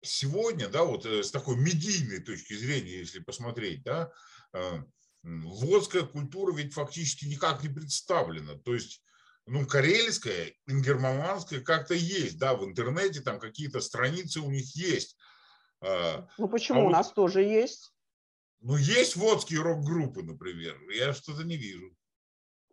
сегодня, 0.01 0.69
да, 0.69 0.85
вот 0.85 1.05
с 1.05 1.31
такой 1.31 1.57
медийной 1.57 2.21
точки 2.21 2.55
зрения, 2.55 3.01
если 3.01 3.19
посмотреть, 3.19 3.83
да, 3.83 4.11
а, 4.55 4.83
водская 5.23 6.05
культура 6.05 6.55
ведь 6.55 6.73
фактически 6.73 7.27
никак 7.27 7.63
не 7.63 7.69
представлена. 7.69 8.55
То 8.55 8.73
есть 8.73 9.03
ну, 9.47 9.67
карельская, 9.67 10.53
ингерманская 10.67 11.61
как-то 11.61 11.95
есть, 11.95 12.39
да, 12.39 12.55
в 12.55 12.65
интернете 12.65 13.21
там 13.21 13.39
какие-то 13.39 13.81
страницы 13.81 14.41
у 14.41 14.51
них 14.51 14.75
есть. 14.75 15.17
А, 15.81 16.27
ну 16.39 16.49
почему? 16.49 16.83
А 16.83 16.85
у 16.85 16.91
нас 16.91 17.13
тоже 17.13 17.43
есть. 17.43 17.93
Ну, 18.61 18.77
есть 18.77 19.17
водские 19.17 19.61
рок-группы, 19.61 20.23
например. 20.23 20.81
Я 20.91 21.13
что-то 21.13 21.45
не 21.45 21.57
вижу. 21.57 21.95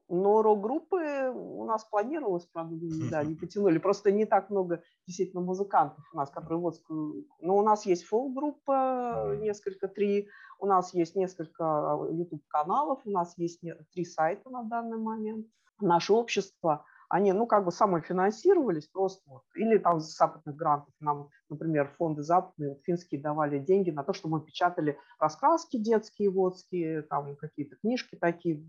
Но 0.08 0.42
рок-группы 0.42 1.32
у 1.34 1.66
нас 1.66 1.86
планировалось, 1.86 2.46
правда, 2.46 2.76
да, 3.10 3.24
не 3.24 3.36
потянули. 3.36 3.78
Просто 3.78 4.12
не 4.12 4.26
так 4.26 4.50
много 4.50 4.84
действительно 5.08 5.42
музыкантов 5.42 6.06
у 6.14 6.18
нас, 6.18 6.30
которые 6.30 6.60
водскую... 6.60 7.28
Но 7.40 7.58
у 7.58 7.64
нас 7.64 7.86
есть 7.86 8.06
фолк-группа, 8.06 9.38
несколько, 9.40 9.90
три. 9.90 10.30
У 10.60 10.66
нас 10.66 10.94
есть 10.94 11.16
несколько 11.16 11.98
YouTube-каналов, 12.10 13.02
у 13.06 13.12
нас 13.12 13.38
есть 13.38 13.62
три 13.94 14.06
сайта 14.06 14.50
на 14.50 14.64
данный 14.64 14.98
момент. 14.98 15.48
Наше 15.82 16.14
общество, 16.14 16.86
они, 17.10 17.34
ну, 17.34 17.46
как 17.46 17.66
бы 17.66 17.72
самофинансировались 17.72 18.88
просто. 18.88 19.22
Вот. 19.30 19.44
Или 19.56 19.78
там 19.78 20.00
с 20.00 20.16
западных 20.16 20.56
грантов 20.56 20.94
нам, 21.02 21.30
например, 21.50 21.94
фонды 21.98 22.24
западные, 22.24 22.80
финские 22.86 23.22
давали 23.22 23.60
деньги 23.60 23.90
на 23.92 24.04
то, 24.04 24.14
что 24.14 24.30
мы 24.30 24.40
печатали 24.42 24.98
раскраски 25.20 25.78
детские, 25.78 26.30
водские, 26.30 27.02
там 27.04 27.36
какие-то 27.36 27.76
книжки 27.76 28.16
такие, 28.16 28.66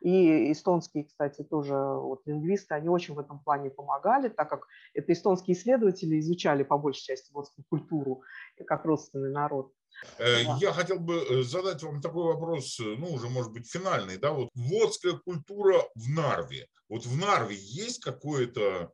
и 0.00 0.52
эстонские, 0.52 1.04
кстати, 1.04 1.42
тоже 1.42 1.74
вот, 1.74 2.22
лингвисты, 2.26 2.74
они 2.74 2.88
очень 2.88 3.14
в 3.14 3.18
этом 3.18 3.40
плане 3.40 3.70
помогали, 3.70 4.28
так 4.28 4.48
как 4.48 4.66
это 4.94 5.12
эстонские 5.12 5.56
исследователи 5.56 6.18
изучали 6.20 6.62
по 6.62 6.78
большей 6.78 7.02
части 7.02 7.32
водскую 7.32 7.64
культуру 7.68 8.22
как 8.66 8.84
родственный 8.84 9.30
народ. 9.30 9.72
Э, 10.18 10.42
я 10.60 10.72
хотел 10.72 11.00
бы 11.00 11.16
э, 11.16 11.42
задать 11.42 11.82
вам 11.82 12.00
такой 12.00 12.24
вопрос, 12.24 12.78
э, 12.80 12.96
ну, 12.98 13.12
уже, 13.12 13.28
может 13.28 13.52
быть, 13.52 13.70
финальный, 13.70 14.16
да, 14.16 14.32
вот 14.32 14.50
водская 14.54 15.14
культура 15.14 15.82
в 15.94 16.08
Нарве. 16.08 16.68
Вот 16.88 17.04
в 17.04 17.16
Нарве 17.16 17.56
есть 17.56 18.00
какое-то, 18.00 18.92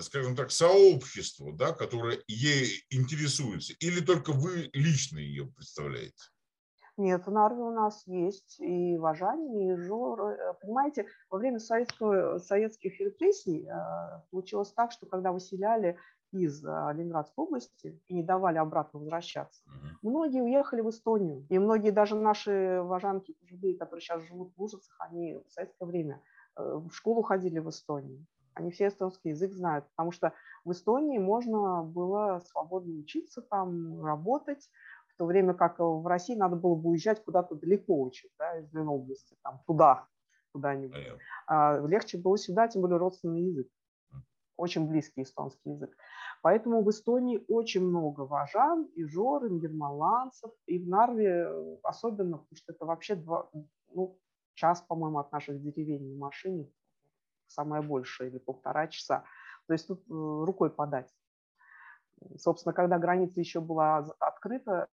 скажем 0.00 0.36
так, 0.36 0.50
сообщество, 0.50 1.52
да, 1.52 1.72
которое 1.72 2.22
ей 2.28 2.84
интересуется, 2.90 3.74
или 3.80 4.00
только 4.00 4.32
вы 4.32 4.70
лично 4.72 5.18
ее 5.18 5.46
представляете? 5.46 6.14
Нет, 6.98 7.26
в 7.26 7.30
Нарве 7.30 7.62
у 7.62 7.70
нас 7.70 8.06
есть 8.06 8.58
и 8.58 8.96
Важане, 8.96 9.72
и 9.72 9.76
Жор. 9.76 10.30
Э, 10.30 10.54
понимаете, 10.60 11.06
во 11.28 11.36
время 11.36 11.58
советского, 11.58 12.38
советских 12.38 12.98
репрессий 13.00 13.68
э, 13.68 14.22
получилось 14.30 14.72
так, 14.72 14.92
что 14.92 15.04
когда 15.04 15.30
выселяли 15.30 15.98
из 16.32 16.64
э, 16.64 16.68
Ленинградской 16.94 17.44
области 17.44 18.00
и 18.06 18.14
не 18.14 18.22
давали 18.22 18.56
обратно 18.56 18.98
возвращаться, 18.98 19.62
многие 20.00 20.42
уехали 20.42 20.80
в 20.80 20.88
Эстонию. 20.88 21.46
И 21.50 21.58
многие 21.58 21.90
даже 21.90 22.16
наши 22.16 22.80
важанки, 22.82 23.36
пожилые, 23.42 23.76
которые 23.76 24.00
сейчас 24.00 24.22
живут 24.22 24.54
в 24.56 24.62
Ужицах, 24.62 24.96
они 25.00 25.34
в 25.46 25.50
советское 25.50 25.84
время 25.84 26.22
в 26.56 26.90
школу 26.92 27.20
ходили 27.20 27.58
в 27.58 27.68
Эстонии. 27.68 28.24
Они 28.54 28.70
все 28.70 28.88
эстонский 28.88 29.30
язык 29.30 29.52
знают, 29.52 29.84
потому 29.90 30.12
что 30.12 30.32
в 30.64 30.72
Эстонии 30.72 31.18
можно 31.18 31.82
было 31.82 32.40
свободно 32.46 32.94
учиться 33.00 33.42
там, 33.42 34.02
работать, 34.02 34.70
в 35.16 35.18
то 35.18 35.24
время 35.24 35.54
как 35.54 35.78
в 35.78 36.06
России 36.06 36.34
надо 36.34 36.56
было 36.56 36.74
бы 36.74 36.90
уезжать 36.90 37.24
куда-то 37.24 37.54
далеко 37.54 38.02
очень, 38.02 38.28
да, 38.38 38.58
из 38.58 38.70
Ленобласти, 38.74 39.34
там, 39.42 39.62
туда, 39.66 40.06
куда-нибудь. 40.52 40.94
А 41.46 41.80
легче 41.86 42.18
было 42.18 42.36
сюда, 42.36 42.68
тем 42.68 42.82
более 42.82 42.98
родственный 42.98 43.44
язык, 43.44 43.66
очень 44.58 44.86
близкий 44.86 45.22
эстонский 45.22 45.70
язык. 45.70 45.96
Поэтому 46.42 46.82
в 46.82 46.90
Эстонии 46.90 47.42
очень 47.48 47.82
много 47.82 48.26
важан, 48.26 48.84
и 48.94 49.04
жор, 49.04 49.46
и 49.46 49.58
германландцев, 49.58 50.50
и 50.66 50.78
в 50.78 50.86
Нарве 50.86 51.48
особенно, 51.82 52.36
потому 52.36 52.56
что 52.56 52.72
это 52.74 52.84
вообще 52.84 53.14
два, 53.14 53.48
ну, 53.94 54.18
час, 54.52 54.82
по-моему, 54.82 55.18
от 55.18 55.32
наших 55.32 55.62
деревень 55.62 56.12
на 56.12 56.18
машине, 56.18 56.70
самое 57.46 57.80
большее, 57.80 58.28
или 58.28 58.36
полтора 58.36 58.88
часа. 58.88 59.24
То 59.66 59.72
есть 59.72 59.88
тут 59.88 60.02
э, 60.02 60.12
рукой 60.12 60.68
подать. 60.68 61.10
Собственно, 62.36 62.74
когда 62.74 62.98
граница 62.98 63.40
еще 63.40 63.60
была 63.60 63.98
открыта, 64.20 64.88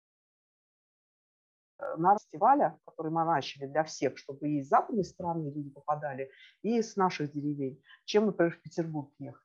на 1.97 2.17
фестиваля, 2.17 2.77
который 2.85 3.11
мы 3.11 3.23
начали 3.25 3.65
для 3.65 3.83
всех, 3.83 4.17
чтобы 4.17 4.49
и 4.49 4.59
из 4.59 4.67
западной 4.67 5.03
стороны 5.03 5.49
люди 5.49 5.69
попадали, 5.69 6.29
и 6.61 6.77
из 6.77 6.95
наших 6.95 7.31
деревень, 7.31 7.81
чем, 8.05 8.27
например, 8.27 8.53
в 8.53 8.61
Петербург 8.61 9.11
ехать. 9.19 9.43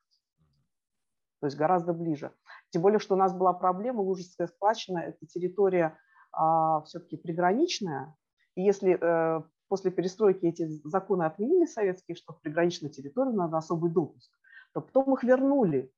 То 1.39 1.47
есть 1.47 1.57
гораздо 1.57 1.93
ближе. 1.93 2.31
Тем 2.71 2.81
более, 2.81 2.99
что 2.99 3.15
у 3.15 3.17
нас 3.17 3.33
была 3.33 3.53
проблема, 3.53 4.01
Лужицкая 4.01 4.47
сквачина– 4.47 4.99
это 4.99 5.25
территория 5.27 5.97
а, 6.31 6.81
все-таки 6.81 7.17
приграничная. 7.17 8.15
И 8.55 8.63
если 8.63 8.97
э, 8.99 9.41
после 9.67 9.91
перестройки 9.91 10.45
эти 10.45 10.65
законы 10.87 11.23
отменили 11.23 11.65
советские, 11.65 12.15
что 12.15 12.33
в 12.33 12.41
приграничной 12.41 12.89
территории 12.89 13.33
надо 13.33 13.57
особый 13.57 13.91
допуск, 13.91 14.31
то 14.73 14.81
потом 14.81 15.13
их 15.13 15.23
вернули 15.23 15.91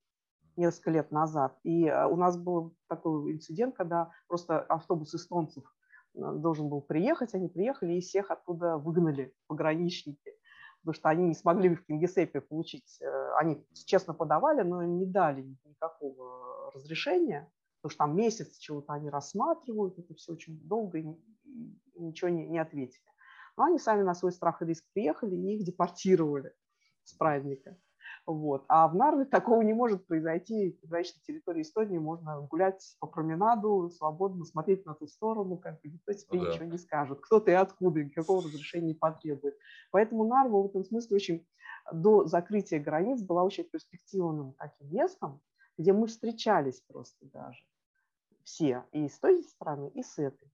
несколько 0.55 0.91
лет 0.91 1.11
назад. 1.11 1.57
И 1.63 1.85
э, 1.85 2.05
у 2.07 2.15
нас 2.15 2.37
был 2.37 2.75
такой 2.87 3.31
инцидент, 3.33 3.75
когда 3.75 4.11
просто 4.27 4.59
автобус 4.59 5.13
эстонцев 5.13 5.63
должен 6.17 6.69
был 6.69 6.81
приехать, 6.81 7.33
они 7.33 7.47
приехали 7.47 7.93
и 7.93 8.01
всех 8.01 8.31
оттуда 8.31 8.77
выгнали 8.77 9.33
пограничники, 9.47 10.33
потому 10.79 10.93
что 10.93 11.09
они 11.09 11.27
не 11.27 11.35
смогли 11.35 11.75
в 11.75 11.85
Кингисеппе 11.85 12.41
получить, 12.41 12.97
э, 13.01 13.31
они 13.37 13.65
честно 13.85 14.13
подавали, 14.13 14.61
но 14.61 14.83
не 14.83 15.05
дали 15.05 15.43
никакого 15.65 16.71
разрешения, 16.73 17.51
потому 17.81 17.91
что 17.91 17.97
там 17.99 18.15
месяц 18.15 18.57
чего-то 18.57 18.93
они 18.93 19.09
рассматривают, 19.09 19.99
это 19.99 20.13
все 20.15 20.33
очень 20.33 20.59
долго, 20.61 20.97
и 20.97 21.05
ничего 21.95 22.29
не, 22.29 22.47
не 22.47 22.59
ответили. 22.59 23.03
Но 23.57 23.65
они 23.65 23.79
сами 23.79 24.03
на 24.03 24.13
свой 24.13 24.31
страх 24.31 24.61
и 24.61 24.65
риск 24.65 24.85
приехали 24.93 25.35
и 25.35 25.55
их 25.57 25.65
депортировали 25.65 26.53
с 27.03 27.13
праздника. 27.13 27.77
Вот. 28.27 28.65
А 28.67 28.89
в 28.89 28.95
Нарве 28.95 29.23
такого 29.23 29.61
не 29.61 29.73
может 29.73 30.05
произойти. 30.05 30.77
В 30.83 30.89
граничной 30.89 31.21
территории 31.25 31.61
Эстонии 31.61 31.97
можно 31.97 32.41
гулять 32.41 32.97
по 32.99 33.07
променаду, 33.07 33.89
свободно 33.89 34.43
смотреть 34.43 34.85
на 34.85 34.95
ту 34.95 35.07
сторону, 35.07 35.57
как 35.57 35.81
бы 35.81 35.87
никто 35.87 36.11
тебе 36.11 36.39
ну 36.39 36.43
да. 36.43 36.51
ничего 36.51 36.65
не 36.65 36.77
скажет. 36.77 37.21
Кто 37.21 37.39
ты 37.39 37.51
и 37.51 37.53
откуда, 37.55 38.03
никакого 38.03 38.43
разрешения 38.43 38.87
не 38.87 38.93
потребует. 38.95 39.57
Поэтому 39.91 40.27
Нарва 40.27 40.61
в 40.61 40.65
этом 40.65 40.83
смысле 40.83 41.15
очень 41.15 41.47
до 41.93 42.25
закрытия 42.25 42.81
границ 42.81 43.21
была 43.21 43.45
очень 43.45 43.63
перспективным 43.63 44.53
таким 44.55 44.93
местом, 44.93 45.41
где 45.77 45.93
мы 45.93 46.07
встречались 46.07 46.81
просто 46.81 47.25
даже 47.27 47.63
все, 48.43 48.85
и 48.91 49.07
с 49.07 49.19
той 49.19 49.41
стороны, 49.43 49.89
и 49.95 50.03
с 50.03 50.17
этой. 50.17 50.51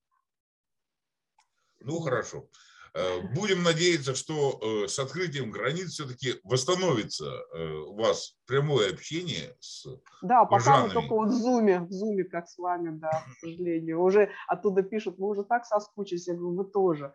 Ну, 1.79 1.99
хорошо. 1.99 2.47
Э, 2.95 3.21
будем 3.33 3.63
надеяться, 3.63 4.13
что 4.13 4.59
э, 4.61 4.87
с 4.87 4.99
открытием 4.99 5.49
границ 5.49 5.93
все-таки 5.93 6.35
восстановится 6.43 7.25
э, 7.25 7.73
у 7.87 7.95
вас 7.95 8.37
прямое 8.45 8.91
общение 8.91 9.55
с 9.59 9.87
Да, 10.21 10.45
пока 10.45 10.83
мы 10.83 10.93
только 10.93 11.15
вот 11.15 11.29
в 11.29 11.33
зуме, 11.33 11.79
в 11.79 11.91
зуме, 11.91 12.23
как 12.23 12.47
с 12.47 12.57
вами, 12.59 12.95
да, 12.99 13.09
к 13.09 13.39
сожалению. 13.39 13.99
Уже 13.99 14.29
оттуда 14.47 14.83
пишут, 14.83 15.17
мы 15.17 15.27
уже 15.29 15.43
так 15.43 15.65
соскучились, 15.65 16.27
я 16.27 16.35
говорю, 16.35 16.55
вы 16.55 16.65
тоже 16.65 17.13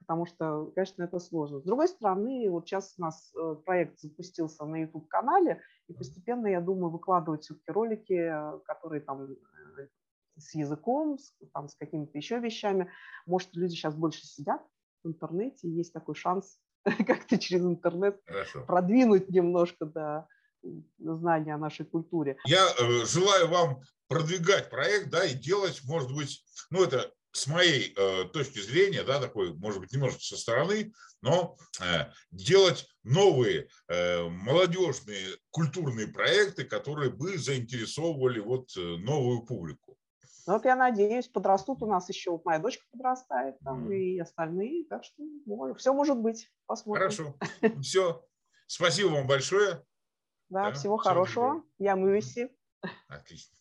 потому 0.00 0.24
что, 0.24 0.72
конечно, 0.74 1.02
это 1.02 1.18
сложно. 1.18 1.60
С 1.60 1.64
другой 1.64 1.86
стороны, 1.88 2.48
вот 2.48 2.66
сейчас 2.66 2.94
у 2.96 3.02
нас 3.02 3.30
проект 3.66 3.98
запустился 4.00 4.64
на 4.64 4.76
YouTube-канале, 4.82 5.60
и 5.86 5.92
постепенно, 5.92 6.46
я 6.46 6.62
думаю, 6.62 6.90
выкладывать 6.90 7.42
все-таки 7.42 7.70
ролики, 7.70 8.32
которые 8.64 9.02
там 9.02 9.28
с 10.38 10.54
языком, 10.54 11.18
с, 11.18 11.34
там, 11.52 11.68
с 11.68 11.74
какими-то 11.74 12.16
еще 12.16 12.38
вещами. 12.38 12.90
Может, 13.26 13.54
люди 13.54 13.72
сейчас 13.72 13.94
больше 13.96 14.24
сидят 14.24 14.62
в 15.08 15.14
интернете, 15.14 15.68
есть 15.68 15.92
такой 15.92 16.14
шанс 16.14 16.58
как-то 17.06 17.38
через 17.38 17.64
интернет 17.64 18.20
Хорошо. 18.26 18.64
продвинуть 18.64 19.28
немножко 19.30 19.86
да, 19.86 20.28
знания 20.98 21.54
о 21.54 21.58
нашей 21.58 21.86
культуре. 21.86 22.36
Я 22.46 22.66
э, 22.78 23.04
желаю 23.06 23.48
вам 23.48 23.80
продвигать 24.08 24.70
проект, 24.70 25.10
да, 25.10 25.24
и 25.24 25.34
делать, 25.34 25.82
может 25.84 26.14
быть, 26.14 26.44
ну 26.70 26.82
это 26.82 27.12
с 27.32 27.46
моей 27.46 27.94
э, 27.94 28.24
точки 28.32 28.58
зрения, 28.58 29.02
да, 29.02 29.20
такой, 29.20 29.54
может 29.54 29.80
быть, 29.80 29.92
немножко 29.92 30.20
со 30.20 30.36
стороны, 30.36 30.92
но 31.20 31.56
э, 31.80 32.06
делать 32.30 32.86
новые 33.04 33.68
э, 33.88 34.22
молодежные 34.28 35.36
культурные 35.50 36.08
проекты, 36.08 36.64
которые 36.64 37.10
бы 37.10 37.36
заинтересовывали 37.38 38.40
вот 38.40 38.70
э, 38.76 38.80
новую 38.80 39.42
публику. 39.42 39.97
Ну, 40.48 40.54
вот 40.54 40.64
я 40.64 40.76
надеюсь, 40.76 41.28
подрастут 41.28 41.82
у 41.82 41.86
нас 41.86 42.08
еще, 42.08 42.30
вот 42.30 42.46
моя 42.46 42.58
дочка 42.58 42.82
подрастает, 42.90 43.58
там, 43.58 43.86
mm. 43.86 43.94
и 43.94 44.18
остальные, 44.18 44.86
так 44.86 45.04
что 45.04 45.22
ну, 45.44 45.74
все 45.74 45.92
может 45.92 46.16
быть, 46.16 46.50
посмотрим. 46.64 47.02
Хорошо, 47.02 47.34
все, 47.82 48.24
спасибо 48.66 49.08
вам 49.08 49.26
большое. 49.26 49.84
Да, 50.48 50.70
да 50.70 50.72
всего 50.72 50.96
хорошего, 50.96 51.62
я 51.76 51.96
мывеси. 51.96 52.50
Отлично. 53.08 53.57